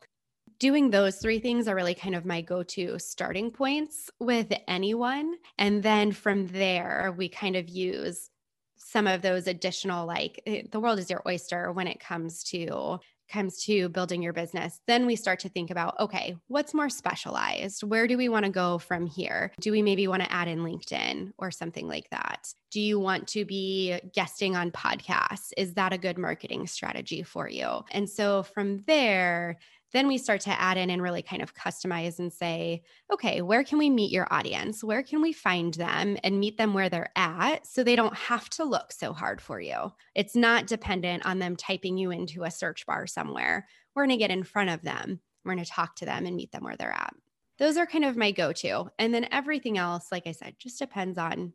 Doing 0.60 0.90
those 0.90 1.18
three 1.18 1.40
things 1.40 1.68
are 1.68 1.76
really 1.76 1.94
kind 1.94 2.16
of 2.16 2.26
my 2.26 2.42
go 2.42 2.64
to 2.64 3.00
starting 3.00 3.52
points 3.52 4.10
with 4.20 4.52
anyone. 4.68 5.36
And 5.58 5.82
then 5.82 6.12
from 6.12 6.48
there, 6.48 7.14
we 7.18 7.30
kind 7.30 7.56
of 7.56 7.70
use 7.70 8.30
some 8.78 9.08
of 9.08 9.22
those 9.22 9.48
additional, 9.48 10.06
like 10.06 10.42
eh, 10.46 10.64
the 10.72 10.80
world 10.80 11.00
is 11.00 11.10
your 11.10 11.22
oyster 11.28 11.72
when 11.72 11.88
it 11.88 12.00
comes 12.00 12.44
to 12.46 13.00
comes 13.30 13.63
to 13.65 13.89
building 13.89 14.22
your 14.22 14.34
business, 14.34 14.82
then 14.88 15.06
we 15.06 15.15
start 15.15 15.39
to 15.39 15.50
think 15.50 15.70
about 15.70 16.00
okay, 16.00 16.36
what's 16.48 16.74
more 16.74 16.89
specialized? 16.89 17.84
Where 17.84 18.08
do 18.08 18.18
we 18.18 18.30
want 18.30 18.46
to 18.46 18.52
go 18.52 18.78
from 18.78 19.06
here? 19.06 19.52
Do 19.60 19.72
we 19.72 19.82
maybe 19.82 20.08
want 20.08 20.24
to 20.24 20.32
add 20.32 20.48
in 20.48 20.60
LinkedIn 20.60 21.34
or 21.38 21.52
something 21.52 21.88
like 21.88 22.10
that? 22.10 22.54
Do 22.72 22.82
you 22.82 23.00
want 23.00 23.28
to 23.30 23.46
be 23.46 24.00
guesting 24.13 24.56
on 24.56 24.72
podcasts? 24.72 25.52
Is 25.58 25.74
that 25.74 25.94
a 25.94 25.98
good 25.98 26.18
marketing 26.18 26.68
strategy 26.68 27.24
for 27.24 27.50
you? 27.50 27.84
And 27.92 28.10
so 28.10 28.44
from 28.44 28.84
there, 28.86 29.58
then 29.91 30.08
we 30.08 30.17
start 30.17 30.41
to 30.41 30.62
add 30.62 30.78
in 30.78 30.89
and 30.89 31.02
really 31.02 31.21
kind 31.21 31.41
of 31.41 31.56
customize 31.56 32.19
and 32.19 32.32
say, 32.32 32.84
okay, 33.12 33.41
where 33.41 33.63
can 33.63 33.78
we 33.78 33.89
meet 33.89 34.12
your 34.12 34.28
audience? 34.32 34.84
Where 34.84 35.04
can 35.04 35.21
we 35.21 35.34
find 35.34 35.73
them 35.73 36.17
and 36.23 36.39
meet 36.39 36.58
them 36.58 36.73
where 36.73 36.89
they're 36.89 37.12
at 37.15 37.65
so 37.65 37.84
they 37.84 37.95
don't 37.95 38.15
have 38.15 38.49
to 38.52 38.63
look 38.63 38.91
so 38.91 39.13
hard 39.13 39.41
for 39.41 39.60
you? 39.60 39.91
It's 40.15 40.36
not 40.36 40.67
dependent 40.67 41.25
on 41.25 41.39
them 41.39 41.56
typing 41.56 41.97
you 41.97 42.12
into 42.12 42.43
a 42.43 42.52
search 42.52 42.86
bar 42.86 43.08
somewhere. 43.08 43.67
We're 43.95 44.06
going 44.06 44.17
to 44.17 44.23
get 44.23 44.32
in 44.32 44.43
front 44.43 44.69
of 44.69 44.82
them, 44.84 45.19
we're 45.43 45.54
going 45.54 45.65
to 45.65 45.71
talk 45.71 45.95
to 45.97 46.06
them 46.06 46.25
and 46.25 46.36
meet 46.36 46.52
them 46.52 46.63
where 46.63 46.75
they're 46.75 46.91
at. 46.91 47.15
Those 47.58 47.75
are 47.75 47.86
kind 47.86 48.06
of 48.06 48.15
my 48.15 48.32
go 48.32 48.54
to. 48.54 48.86
And 48.99 49.13
then 49.13 49.28
everything 49.32 49.78
else, 49.78 50.12
like 50.12 50.28
I 50.28 50.32
said, 50.32 50.56
just 50.60 50.80
depends 50.80 51.17
on 51.17 51.54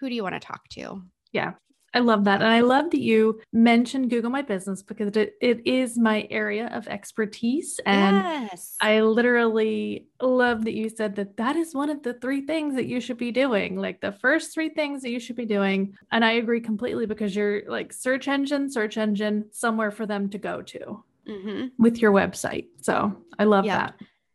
who 0.00 0.08
do 0.08 0.14
you 0.14 0.22
want 0.22 0.34
to 0.34 0.40
talk 0.40 0.68
to. 0.70 1.02
Yeah. 1.32 1.52
I 1.94 2.00
love 2.00 2.24
that. 2.24 2.42
And 2.42 2.50
I 2.50 2.60
love 2.60 2.90
that 2.90 3.00
you 3.00 3.40
mentioned 3.52 4.10
Google 4.10 4.30
My 4.30 4.42
Business 4.42 4.82
because 4.82 5.16
it, 5.16 5.36
it 5.40 5.64
is 5.64 5.96
my 5.96 6.26
area 6.28 6.66
of 6.74 6.88
expertise. 6.88 7.78
And 7.86 8.16
yes. 8.16 8.76
I 8.80 9.00
literally 9.00 10.08
love 10.20 10.64
that 10.64 10.74
you 10.74 10.88
said 10.88 11.14
that 11.16 11.36
that 11.36 11.54
is 11.54 11.72
one 11.72 11.90
of 11.90 12.02
the 12.02 12.14
three 12.14 12.40
things 12.40 12.74
that 12.74 12.86
you 12.86 13.00
should 13.00 13.16
be 13.16 13.30
doing, 13.30 13.76
like 13.76 14.00
the 14.00 14.12
first 14.12 14.52
three 14.52 14.70
things 14.70 15.02
that 15.02 15.10
you 15.10 15.20
should 15.20 15.36
be 15.36 15.46
doing. 15.46 15.96
And 16.10 16.24
I 16.24 16.32
agree 16.32 16.60
completely 16.60 17.06
because 17.06 17.36
you're 17.36 17.62
like 17.70 17.92
search 17.92 18.26
engine, 18.26 18.70
search 18.70 18.98
engine, 18.98 19.46
somewhere 19.52 19.92
for 19.92 20.04
them 20.04 20.28
to 20.30 20.38
go 20.38 20.62
to 20.62 21.04
mm-hmm. 21.28 21.66
with 21.78 21.98
your 21.98 22.10
website. 22.10 22.66
So 22.82 23.16
I 23.38 23.44
love 23.44 23.66
that. 23.66 23.94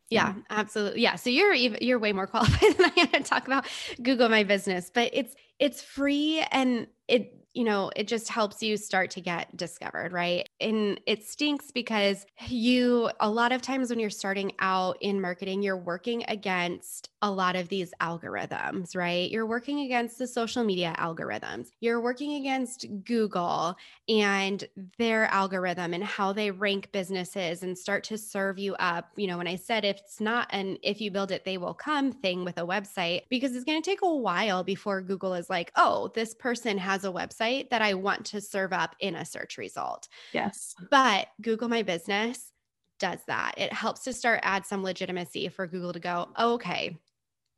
Yeah, 0.09 0.33
absolutely. 0.49 1.01
Yeah. 1.01 1.15
So 1.15 1.29
you're 1.29 1.53
even 1.53 1.79
you're 1.81 1.99
way 1.99 2.13
more 2.13 2.27
qualified 2.27 2.77
than 2.77 2.91
I 2.97 3.01
am 3.01 3.07
to 3.09 3.19
talk 3.21 3.45
about 3.47 3.65
Google 4.01 4.29
My 4.29 4.43
Business, 4.43 4.89
but 4.93 5.11
it's 5.13 5.35
it's 5.59 5.81
free 5.81 6.43
and 6.51 6.87
it 7.07 7.35
you 7.59 7.65
know, 7.65 7.91
it 7.97 8.07
just 8.07 8.29
helps 8.29 8.63
you 8.63 8.77
start 8.77 9.11
to 9.11 9.19
get 9.19 9.57
discovered, 9.57 10.13
right? 10.13 10.47
And 10.61 10.97
it 11.05 11.25
stinks 11.25 11.71
because 11.71 12.25
you, 12.47 13.09
a 13.19 13.29
lot 13.29 13.51
of 13.51 13.61
times 13.61 13.89
when 13.89 13.99
you're 13.99 14.09
starting 14.09 14.53
out 14.59 14.95
in 15.01 15.19
marketing, 15.19 15.61
you're 15.61 15.75
working 15.75 16.23
against 16.29 17.09
a 17.21 17.29
lot 17.29 17.57
of 17.57 17.67
these 17.67 17.93
algorithms, 17.99 18.95
right? 18.95 19.29
You're 19.29 19.45
working 19.45 19.81
against 19.81 20.17
the 20.17 20.25
social 20.25 20.63
media 20.63 20.95
algorithms, 20.97 21.67
you're 21.81 21.99
working 21.99 22.35
against 22.35 22.85
Google 23.03 23.75
and 24.07 24.63
their 24.97 25.25
algorithm 25.25 25.93
and 25.93 26.01
how 26.01 26.31
they 26.31 26.51
rank 26.51 26.89
businesses 26.93 27.61
and 27.61 27.77
start 27.77 28.05
to 28.05 28.17
serve 28.17 28.57
you 28.57 28.73
up. 28.75 29.09
You 29.17 29.27
know, 29.27 29.37
when 29.37 29.49
I 29.49 29.57
said 29.57 29.83
it's 29.83 30.21
not 30.21 30.47
an 30.51 30.77
if 30.81 31.01
you 31.01 31.11
build 31.11 31.31
it, 31.31 31.43
they 31.43 31.57
will 31.57 31.73
come 31.73 32.13
thing 32.13 32.45
with 32.45 32.57
a 32.57 32.65
website, 32.65 33.23
because 33.27 33.53
it's 33.53 33.65
going 33.65 33.81
to 33.81 33.89
take 33.91 34.01
a 34.01 34.15
while 34.15 34.63
before 34.63 35.01
Google 35.01 35.33
is 35.33 35.49
like, 35.49 35.73
oh, 35.75 36.09
this 36.15 36.33
person 36.33 36.77
has 36.77 37.03
a 37.03 37.11
website 37.11 37.48
website 37.49 37.69
that 37.69 37.81
I 37.81 37.93
want 37.93 38.25
to 38.27 38.41
serve 38.41 38.73
up 38.73 38.95
in 38.99 39.15
a 39.15 39.25
search 39.25 39.57
result. 39.57 40.07
Yes. 40.33 40.75
But 40.89 41.27
Google 41.41 41.69
My 41.69 41.83
Business 41.83 42.51
does 42.99 43.19
that. 43.27 43.53
It 43.57 43.71
helps 43.71 44.03
to 44.03 44.13
start 44.13 44.41
add 44.43 44.65
some 44.65 44.83
legitimacy 44.83 45.49
for 45.49 45.67
Google 45.67 45.93
to 45.93 45.99
go, 45.99 46.29
oh, 46.35 46.53
okay, 46.55 46.97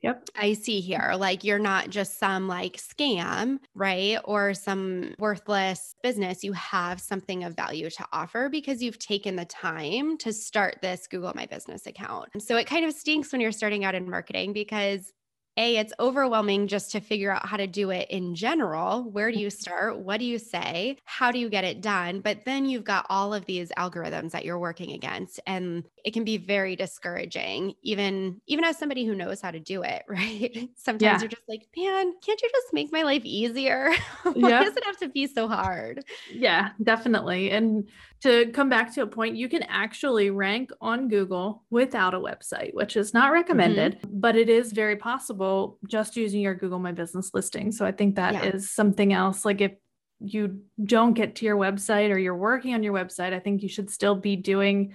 Yep. 0.02 0.30
I 0.36 0.54
see 0.54 0.80
here. 0.80 1.14
Like 1.16 1.44
you're 1.44 1.60
not 1.60 1.92
just 1.92 2.18
some 2.18 2.48
like 2.48 2.78
scam, 2.78 3.60
right? 3.76 4.18
Or 4.26 4.56
some 4.56 5.14
worthless 5.20 5.94
business. 6.02 6.44
You 6.44 6.54
have 6.54 7.00
something 7.00 7.44
of 7.44 7.56
value 7.56 7.88
to 7.88 8.06
offer 8.12 8.50
because 8.50 8.82
you've 8.82 8.98
taken 8.98 9.36
the 9.36 9.46
time 9.46 10.18
to 10.18 10.34
start 10.34 10.80
this 10.82 11.06
Google 11.06 11.34
My 11.36 11.46
Business 11.46 11.86
account. 11.86 12.30
So 12.42 12.58
it 12.58 12.66
kind 12.66 12.84
of 12.84 12.94
stinks 12.94 13.32
when 13.32 13.42
you're 13.42 13.52
starting 13.52 13.86
out 13.86 13.94
in 13.94 14.10
marketing 14.10 14.54
because 14.54 15.14
a, 15.58 15.78
it's 15.78 15.94
overwhelming 16.00 16.68
just 16.68 16.92
to 16.92 17.02
figure 17.02 17.32
out 17.32 17.46
how 17.46 17.58
to 17.58 17.68
do 17.68 17.90
it 17.90 18.10
in 18.10 18.36
general. 18.36 19.04
Where 19.04 19.32
do 19.32 19.40
you 19.40 19.48
mm-hmm. 19.48 19.60
start? 19.60 20.00
What 20.00 20.20
do 20.20 20.26
you 20.26 20.40
say? 20.40 20.98
How 21.04 21.32
do 21.32 21.40
you 21.40 21.50
get 21.50 21.64
it 21.64 21.82
done? 21.82 22.22
But 22.22 22.46
then 22.46 22.66
you've 22.66 22.86
got 22.86 23.06
all 23.10 23.34
of 23.34 23.46
these 23.46 23.70
algorithms 23.78 24.32
that 24.32 24.46
you're 24.46 24.60
working 24.60 24.92
against 24.92 25.40
and 25.46 25.84
it 26.06 26.14
can 26.14 26.24
be 26.24 26.38
very 26.38 26.76
discouraging 26.76 27.74
even 27.84 28.42
even 28.48 28.64
as 28.64 28.78
somebody 28.78 29.06
who 29.06 29.14
knows 29.14 29.42
how 29.42 29.52
to 29.52 29.60
do 29.60 29.84
it, 29.84 30.04
right? 30.08 30.70
Sometimes 30.76 31.02
yeah. 31.02 31.20
you're 31.20 31.30
just 31.30 31.50
like, 31.50 31.68
"Man, 31.76 32.14
can't 32.26 32.42
you 32.42 32.50
just 32.52 32.74
make 32.74 32.92
my 32.92 33.04
life 33.04 33.24
easier? 33.26 33.92
Why 34.24 34.50
yeah. 34.50 34.64
does 34.64 34.76
it 34.76 34.86
have 34.86 34.98
to 34.98 35.10
be 35.10 35.28
so 35.28 35.48
hard?" 35.48 36.04
Yeah, 36.32 36.70
definitely. 36.82 37.52
And 37.52 37.90
to 38.22 38.52
come 38.52 38.70
back 38.70 38.94
to 38.94 39.02
a 39.02 39.08
point, 39.08 39.36
you 39.36 39.50
can 39.50 39.64
actually 39.64 40.30
rank 40.30 40.72
on 40.80 41.08
Google 41.08 41.64
without 41.70 42.14
a 42.14 42.20
website, 42.20 42.74
which 42.74 42.96
is 42.96 43.14
not 43.14 43.32
recommended, 43.32 43.98
mm-hmm. 43.98 44.20
but 44.20 44.36
it 44.36 44.48
is 44.48 44.72
very 44.72 44.96
possible 44.96 45.80
just 45.88 46.16
using 46.16 46.42
your 46.42 46.54
Google 46.54 46.80
My 46.80 46.92
Business 46.92 47.32
listing. 47.34 47.72
So 47.72 47.86
I 47.86 47.92
think 47.92 48.16
that 48.16 48.34
yeah. 48.34 48.44
is 48.44 48.72
something 48.72 49.12
else. 49.12 49.44
Like 49.44 49.62
if 49.62 49.74
you 50.20 50.62
don't 50.84 51.14
get 51.14 51.36
to 51.38 51.46
your 51.46 51.58
website 51.58 52.12
or 52.12 52.18
you're 52.18 52.36
working 52.36 52.76
on 52.76 52.84
your 52.84 52.94
website, 52.94 53.34
I 53.34 53.40
think 53.40 53.64
you 53.64 53.70
should 53.70 53.90
still 53.90 54.16
be 54.16 54.36
doing 54.36 54.94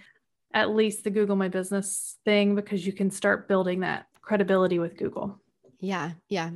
at 0.55 0.71
least 0.71 1.03
the 1.03 1.11
Google 1.11 1.37
My 1.37 1.49
Business 1.49 2.17
thing 2.25 2.55
because 2.55 2.87
you 2.87 2.93
can 2.93 3.11
start 3.11 3.49
building 3.49 3.81
that 3.81 4.07
credibility 4.23 4.79
with 4.79 4.97
Google. 4.97 5.41
Yeah, 5.81 6.13
yeah, 6.29 6.51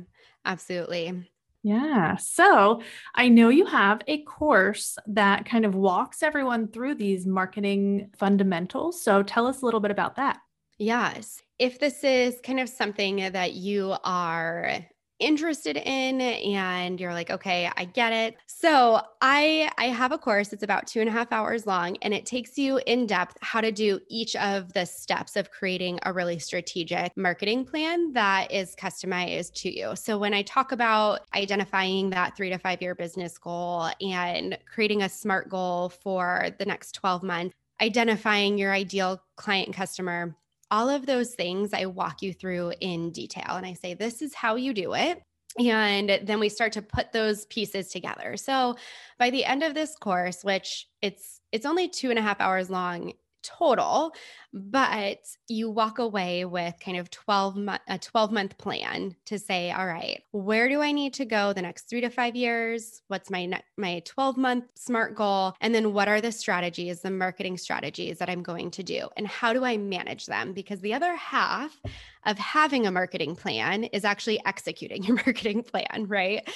absolutely. 0.45 1.30
Yeah. 1.63 2.15
So 2.15 2.81
I 3.13 3.29
know 3.29 3.49
you 3.49 3.65
have 3.65 4.01
a 4.07 4.23
course 4.23 4.97
that 5.07 5.45
kind 5.45 5.65
of 5.65 5.75
walks 5.75 6.23
everyone 6.23 6.67
through 6.67 6.95
these 6.95 7.27
marketing 7.27 8.09
fundamentals. 8.17 9.01
So 9.01 9.21
tell 9.21 9.45
us 9.45 9.61
a 9.61 9.65
little 9.65 9.79
bit 9.79 9.91
about 9.91 10.15
that. 10.15 10.39
Yes. 10.79 11.41
If 11.59 11.79
this 11.79 12.03
is 12.03 12.39
kind 12.43 12.59
of 12.59 12.67
something 12.67 13.17
that 13.31 13.53
you 13.53 13.95
are 14.03 14.79
interested 15.21 15.77
in 15.77 16.19
and 16.19 16.99
you're 16.99 17.13
like 17.13 17.29
okay 17.29 17.69
i 17.77 17.85
get 17.85 18.11
it. 18.11 18.35
So 18.47 19.01
i 19.21 19.71
i 19.77 19.85
have 19.85 20.11
a 20.11 20.17
course 20.17 20.51
it's 20.51 20.63
about 20.63 20.87
two 20.87 20.99
and 20.99 21.09
a 21.09 21.11
half 21.11 21.31
hours 21.31 21.65
long 21.65 21.97
and 22.01 22.13
it 22.13 22.25
takes 22.25 22.57
you 22.57 22.79
in 22.85 23.05
depth 23.05 23.37
how 23.41 23.61
to 23.61 23.71
do 23.71 23.99
each 24.09 24.35
of 24.35 24.73
the 24.73 24.85
steps 24.85 25.35
of 25.35 25.51
creating 25.51 25.99
a 26.03 26.13
really 26.13 26.39
strategic 26.39 27.15
marketing 27.15 27.65
plan 27.65 28.13
that 28.13 28.51
is 28.51 28.75
customized 28.75 29.53
to 29.53 29.77
you. 29.77 29.95
So 29.95 30.17
when 30.17 30.33
i 30.33 30.41
talk 30.41 30.71
about 30.71 31.21
identifying 31.35 32.09
that 32.09 32.35
three 32.35 32.49
to 32.49 32.57
five 32.57 32.81
year 32.81 32.95
business 32.95 33.37
goal 33.37 33.89
and 34.01 34.57
creating 34.65 35.03
a 35.03 35.09
smart 35.09 35.49
goal 35.49 35.89
for 35.89 36.49
the 36.59 36.65
next 36.65 36.93
12 36.93 37.23
months 37.23 37.55
identifying 37.81 38.57
your 38.57 38.71
ideal 38.71 39.21
client 39.35 39.67
and 39.67 39.75
customer 39.75 40.35
all 40.71 40.89
of 40.89 41.05
those 41.05 41.35
things 41.35 41.73
I 41.73 41.85
walk 41.85 42.21
you 42.21 42.33
through 42.33 42.73
in 42.79 43.11
detail. 43.11 43.55
And 43.57 43.65
I 43.65 43.73
say, 43.73 43.93
this 43.93 44.21
is 44.21 44.33
how 44.33 44.55
you 44.55 44.73
do 44.73 44.95
it. 44.95 45.21
And 45.59 46.21
then 46.23 46.39
we 46.39 46.47
start 46.47 46.71
to 46.73 46.81
put 46.81 47.11
those 47.11 47.45
pieces 47.47 47.89
together. 47.89 48.37
So 48.37 48.77
by 49.19 49.29
the 49.29 49.43
end 49.43 49.63
of 49.63 49.73
this 49.73 49.95
course, 49.97 50.43
which 50.43 50.87
it's 51.01 51.41
it's 51.51 51.65
only 51.65 51.89
two 51.89 52.09
and 52.09 52.17
a 52.17 52.21
half 52.21 52.39
hours 52.39 52.69
long, 52.69 53.11
total, 53.43 54.13
but 54.53 55.19
you 55.47 55.69
walk 55.69 55.99
away 55.99 56.45
with 56.45 56.75
kind 56.83 56.97
of 56.97 57.09
12 57.09 57.55
month, 57.55 57.81
a 57.87 57.97
12 57.97 58.31
month 58.31 58.57
plan 58.57 59.15
to 59.25 59.39
say, 59.39 59.71
all 59.71 59.85
right, 59.85 60.23
where 60.31 60.69
do 60.69 60.81
I 60.81 60.91
need 60.91 61.13
to 61.15 61.25
go 61.25 61.53
the 61.53 61.61
next 61.61 61.89
three 61.89 62.01
to 62.01 62.09
five 62.09 62.35
years? 62.35 63.01
What's 63.07 63.29
my, 63.29 63.51
my 63.77 64.01
12 64.05 64.37
month 64.37 64.65
smart 64.75 65.15
goal? 65.15 65.53
And 65.61 65.73
then 65.73 65.93
what 65.93 66.07
are 66.07 66.21
the 66.21 66.31
strategies, 66.31 67.01
the 67.01 67.11
marketing 67.11 67.57
strategies 67.57 68.17
that 68.19 68.29
I'm 68.29 68.43
going 68.43 68.71
to 68.71 68.83
do? 68.83 69.07
And 69.17 69.27
how 69.27 69.53
do 69.53 69.63
I 69.63 69.77
manage 69.77 70.25
them? 70.25 70.53
Because 70.53 70.81
the 70.81 70.93
other 70.93 71.15
half 71.15 71.79
of 72.25 72.37
having 72.37 72.87
a 72.87 72.91
marketing 72.91 73.35
plan 73.35 73.85
is 73.85 74.05
actually 74.05 74.43
executing 74.45 75.03
your 75.05 75.15
marketing 75.15 75.63
plan, 75.63 76.05
right? 76.07 76.47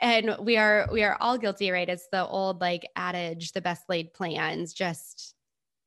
and 0.00 0.36
we 0.40 0.56
are 0.56 0.88
we 0.92 1.02
are 1.02 1.16
all 1.20 1.38
guilty 1.38 1.70
right 1.70 1.88
it's 1.88 2.08
the 2.12 2.24
old 2.26 2.60
like 2.60 2.86
adage 2.96 3.52
the 3.52 3.60
best 3.60 3.82
laid 3.88 4.12
plans 4.12 4.72
just 4.72 5.34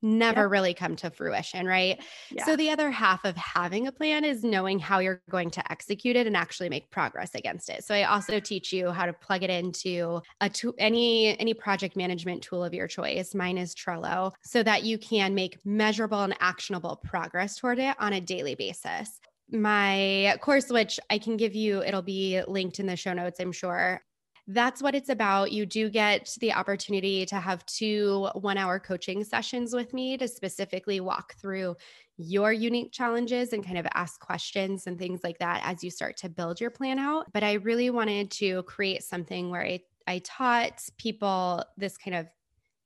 never 0.02 0.42
yep. 0.42 0.52
really 0.52 0.74
come 0.74 0.96
to 0.98 1.10
fruition, 1.10 1.66
right? 1.66 2.02
Yeah. 2.32 2.46
So 2.46 2.56
the 2.56 2.70
other 2.70 2.90
half 2.92 3.26
of 3.26 3.36
having 3.36 3.88
a 3.88 3.92
plan 3.92 4.24
is 4.24 4.44
knowing 4.44 4.80
how 4.80 5.00
you're 5.00 5.22
going 5.30 5.52
to 5.52 5.72
execute 5.72 6.16
it 6.16 6.28
and 6.28 6.36
actually 6.36 6.70
make 6.70 6.90
progress 6.90 7.36
against 7.36 7.70
it. 7.70 7.84
So 7.84 7.94
I 7.94 8.04
also 8.04 8.40
teach 8.40 8.74
you 8.74 8.92
how 8.92 9.06
to 9.06 9.14
plug 9.14 9.44
it 9.44 9.50
into 9.50 10.22
a 10.40 10.50
to- 10.50 10.76
any 10.78 11.38
any 11.40 11.54
project 11.54 11.96
management 11.96 12.42
tool 12.42 12.64
of 12.64 12.74
your 12.74 12.88
choice. 12.88 13.36
Mine 13.36 13.58
is 13.58 13.76
Trello 13.76 14.32
so 14.44 14.64
that 14.64 14.84
you 14.84 14.98
can 14.98 15.36
make 15.36 15.58
measurable 15.66 16.22
and 16.22 16.36
actionable 16.40 17.02
progress 17.04 17.58
toward 17.58 17.80
it 17.80 17.96
on 18.00 18.14
a 18.14 18.22
daily 18.22 18.56
basis 18.56 19.20
my 19.54 20.38
course, 20.40 20.70
which 20.70 20.98
I 21.10 21.18
can 21.18 21.36
give 21.36 21.56
you, 21.56 21.84
it'll 21.84 22.02
be 22.02 22.42
linked 22.48 22.80
in 22.80 22.86
the 22.86 22.96
show 22.96 23.12
notes, 23.12 23.40
I'm 23.40 23.52
sure 23.52 24.02
that's 24.47 24.82
what 24.82 24.95
it's 24.95 25.10
about. 25.10 25.51
You 25.51 25.65
do 25.65 25.89
get 25.89 26.36
the 26.39 26.54
opportunity 26.54 27.25
to 27.27 27.36
have 27.36 27.65
two 27.65 28.27
one 28.34 28.58
hour 28.58 28.80
coaching 28.80 29.23
sessions 29.23 29.73
with 29.73 29.93
me 29.93 30.17
to 30.17 30.27
specifically 30.27 30.99
walk 30.99 31.36
through 31.36 31.75
your 32.17 32.51
unique 32.54 32.91
challenges 32.91 33.54
and 33.54 33.65
kind 33.65 33.77
of 33.77 33.88
ask 33.93 34.19
questions 34.19 34.88
and 34.88 34.97
things 34.99 35.23
like 35.23 35.39
that 35.39 35.62
as 35.63 35.84
you 35.84 35.89
start 35.89 36.17
to 36.17 36.30
build 36.30 36.60
your 36.60 36.69
plan 36.69 36.99
out. 36.99 37.25
But 37.34 37.43
I 37.43 37.54
really 37.54 37.89
wanted 37.89 38.32
to 38.32 38.63
create 38.63 39.04
something 39.04 39.49
where 39.49 39.63
I, 39.63 39.82
I 40.08 40.19
taught 40.19 40.88
people 40.97 41.63
this 41.77 41.97
kind 41.97 42.15
of 42.15 42.27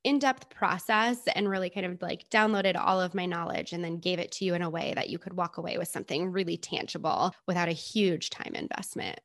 in 0.04 0.20
depth 0.20 0.50
process 0.52 1.18
and 1.34 1.50
really 1.50 1.70
kind 1.70 1.86
of 1.86 2.00
like 2.02 2.30
downloaded 2.30 2.80
all 2.80 3.02
of 3.02 3.16
my 3.16 3.26
knowledge 3.26 3.74
and 3.74 3.84
then 3.84 3.98
gave 3.98 4.20
it 4.20 4.32
to 4.32 4.46
you 4.46 4.54
in 4.54 4.62
a 4.62 4.70
way 4.70 4.94
that 4.96 5.10
you 5.10 5.18
could 5.18 5.34
walk 5.34 5.58
away 5.58 5.80
with 5.80 5.88
something 5.88 6.32
really 6.32 6.58
tangible 6.58 7.34
without 7.48 7.68
a 7.68 7.74
huge 7.74 8.30
time 8.30 8.54
investment. 8.54 9.20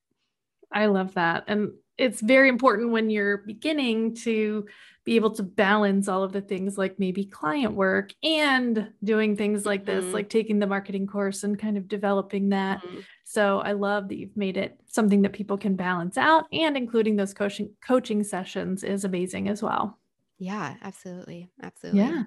I 0.73 0.87
love 0.87 1.15
that. 1.15 1.45
And 1.47 1.73
it's 1.99 2.21
very 2.21 2.49
important 2.49 2.91
when 2.91 3.11
you're 3.11 3.39
beginning 3.39 4.15
to 4.17 4.67
be 5.05 5.17
able 5.17 5.31
to 5.33 5.43
balance 5.43 6.09
all 6.09 6.23
of 6.23 6.33
the 6.33 6.41
things 6.41 6.79
like 6.79 6.99
maybe 6.99 7.25
client 7.25 7.75
work 7.75 8.13
and 8.23 8.91
doing 9.03 9.37
things 9.37 9.67
like 9.67 9.85
this, 9.85 10.05
mm-hmm. 10.05 10.15
like 10.15 10.29
taking 10.29 10.59
the 10.59 10.67
marketing 10.67 11.07
course 11.07 11.43
and 11.43 11.59
kind 11.59 11.77
of 11.77 11.89
developing 11.89 12.51
that. 12.51 12.83
Mm-hmm. 12.83 13.01
So 13.25 13.61
I 13.61 13.73
love 13.73 14.09
that 14.09 14.19
you've 14.19 14.37
made 14.37 14.57
it 14.57 14.79
something 14.87 15.23
that 15.23 15.33
people 15.33 15.59
can 15.59 15.77
balance 15.77 16.17
out 16.17 16.47
and 16.53 16.77
including 16.77 17.17
those 17.17 17.35
coaching 17.35 17.71
coaching 17.87 18.23
sessions 18.25 18.83
is 18.83 19.05
amazing 19.05 19.49
as 19.49 19.63
well. 19.63 19.99
Yeah, 20.39 20.75
absolutely. 20.83 21.49
Absolutely. 21.63 22.01
Yeah. 22.01 22.23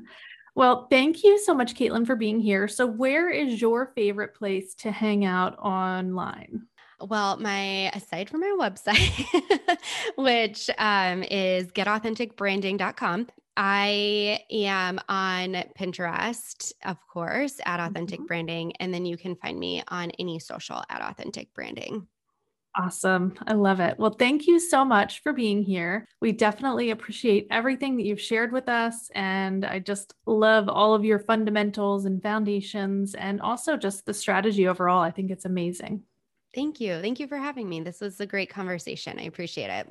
Well, 0.56 0.88
thank 0.90 1.24
you 1.24 1.40
so 1.40 1.56
much, 1.56 1.74
Katlynn, 1.74 2.06
for 2.06 2.16
being 2.16 2.40
here. 2.40 2.68
So, 2.68 2.86
where 2.86 3.30
is 3.30 3.60
your 3.60 3.92
favorite 3.96 4.36
place 4.36 4.76
to 4.76 4.92
hang 4.92 5.26
out 5.26 5.58
online? 5.58 6.68
Well, 7.00 7.38
my 7.38 7.90
aside 7.90 8.30
from 8.30 8.42
my 8.42 8.56
website, 8.60 9.78
which 10.16 10.70
um, 10.78 11.24
is 11.24 11.68
getauthenticbranding.com, 11.72 13.28
I 13.56 14.40
am 14.50 15.00
on 15.08 15.64
Pinterest, 15.78 16.72
of 16.86 16.98
course, 17.08 17.60
at 17.66 17.80
Authentic 17.80 18.20
mm-hmm. 18.20 18.28
Branding. 18.28 18.74
And 18.80 18.94
then 18.94 19.06
you 19.06 19.18
can 19.18 19.36
find 19.36 19.60
me 19.60 19.84
on 19.88 20.12
any 20.18 20.40
social 20.40 20.84
at 20.90 21.02
Authentic 21.02 21.54
Branding. 21.54 22.08
Awesome. 22.76 23.36
I 23.46 23.54
love 23.54 23.80
it. 23.80 24.00
Well, 24.00 24.16
thank 24.18 24.48
you 24.48 24.60
so 24.60 24.84
much 24.84 25.22
for 25.22 25.32
being 25.32 25.62
here. 25.62 26.08
We 26.22 26.32
definitely 26.32 26.90
appreciate 26.90 27.46
everything 27.52 27.98
that 27.98 28.06
you've 28.06 28.20
shared 28.20 28.52
with 28.52 28.68
us. 28.68 29.12
And 29.14 29.64
I 29.64 29.78
just 29.78 30.16
love 30.26 30.68
all 30.70 30.96
of 30.96 31.06
your 31.06 31.20
fundamentals 31.20 32.06
and 32.06 32.24
foundations 32.24 33.14
and 33.14 33.42
also 33.42 33.78
just 33.78 34.08
the 34.08 34.14
strategy 34.14 34.68
overall. 34.68 35.02
I 35.02 35.12
think 35.12 35.30
it's 35.30 35.46
amazing. 35.46 36.02
Thank 36.54 36.80
you. 36.80 37.02
Thank 37.02 37.20
you 37.20 37.28
for 37.28 37.38
having 37.38 37.68
me. 37.68 37.82
This 37.82 38.00
was 38.00 38.20
a 38.20 38.26
great 38.26 38.50
conversation. 38.50 39.20
I 39.20 39.24
appreciate 39.24 39.70
it. 39.70 39.88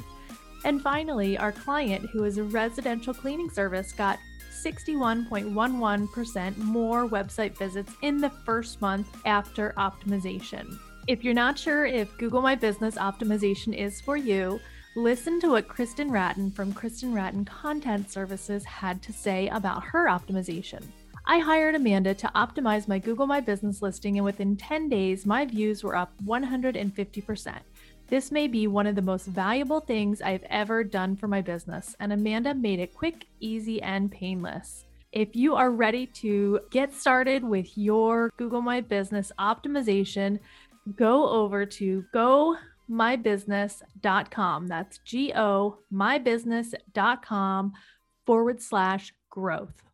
And 0.64 0.82
finally, 0.82 1.38
our 1.38 1.52
client, 1.52 2.10
who 2.12 2.24
is 2.24 2.38
a 2.38 2.44
residential 2.44 3.14
cleaning 3.14 3.50
service, 3.50 3.92
got 3.92 4.20
61.11% 4.64 6.58
more 6.58 7.10
website 7.10 7.58
visits 7.58 7.92
in 8.02 8.18
the 8.18 8.30
first 8.30 8.80
month 8.80 9.08
after 9.26 9.74
optimization. 9.78 10.78
If 11.08 11.24
you're 11.24 11.34
not 11.34 11.58
sure 11.58 11.84
if 11.86 12.16
Google 12.18 12.44
My 12.44 12.54
Business 12.56 12.96
optimization 12.96 13.76
is 13.76 14.00
for 14.00 14.18
you, 14.18 14.60
Listen 14.96 15.40
to 15.40 15.52
what 15.52 15.70
Kristen 15.70 16.12
Ratton 16.12 16.52
from 16.52 16.74
Kristen 16.74 17.14
Ratton 17.14 17.46
Content 17.46 18.12
Services 18.12 18.66
had 18.66 19.02
to 19.04 19.14
say 19.14 19.48
about 19.48 19.86
her 19.86 20.08
optimization. 20.08 20.84
I 21.26 21.40
hired 21.40 21.76
Amanda 21.76 22.14
to 22.14 22.32
optimize 22.36 22.90
my 22.90 23.00
Google 23.00 23.26
My 23.26 23.40
Business 23.40 23.82
listing, 23.82 24.18
and 24.18 24.26
within 24.26 24.58
10 24.58 24.90
days, 24.90 25.26
my 25.26 25.46
views 25.46 25.82
were 25.82 25.96
up 25.96 26.12
150%. 26.26 27.60
This 28.08 28.34
may 28.34 28.50
be 28.50 28.68
one 28.68 28.86
of 28.86 28.96
the 28.96 29.02
most 29.02 29.28
valuable 29.28 29.80
things 29.80 30.22
I've 30.22 30.44
ever 30.50 30.84
done 30.84 31.16
for 31.16 31.30
my 31.30 31.40
business, 31.40 31.96
and 32.02 32.12
Amanda 32.12 32.54
made 32.54 32.80
it 32.80 32.94
quick, 32.94 33.28
easy, 33.40 33.82
and 33.82 34.12
painless. 34.12 34.84
If 35.14 35.38
you 35.38 35.56
are 35.56 35.72
ready 35.72 36.06
to 36.06 36.60
get 36.70 36.94
started 36.94 37.46
with 37.46 37.78
your 37.78 38.30
Google 38.36 38.62
My 38.62 38.82
Business 38.82 39.32
optimization, 39.40 40.40
go 40.98 41.30
over 41.30 41.66
to 41.66 42.04
go 42.12 42.58
mybusiness.com. 42.90 44.68
That's 44.68 44.98
G 45.00 45.34
O 45.36 45.80
mybusiness.com 45.94 47.74
forward 48.26 48.62
slash 48.62 49.14
growth. 49.30 49.82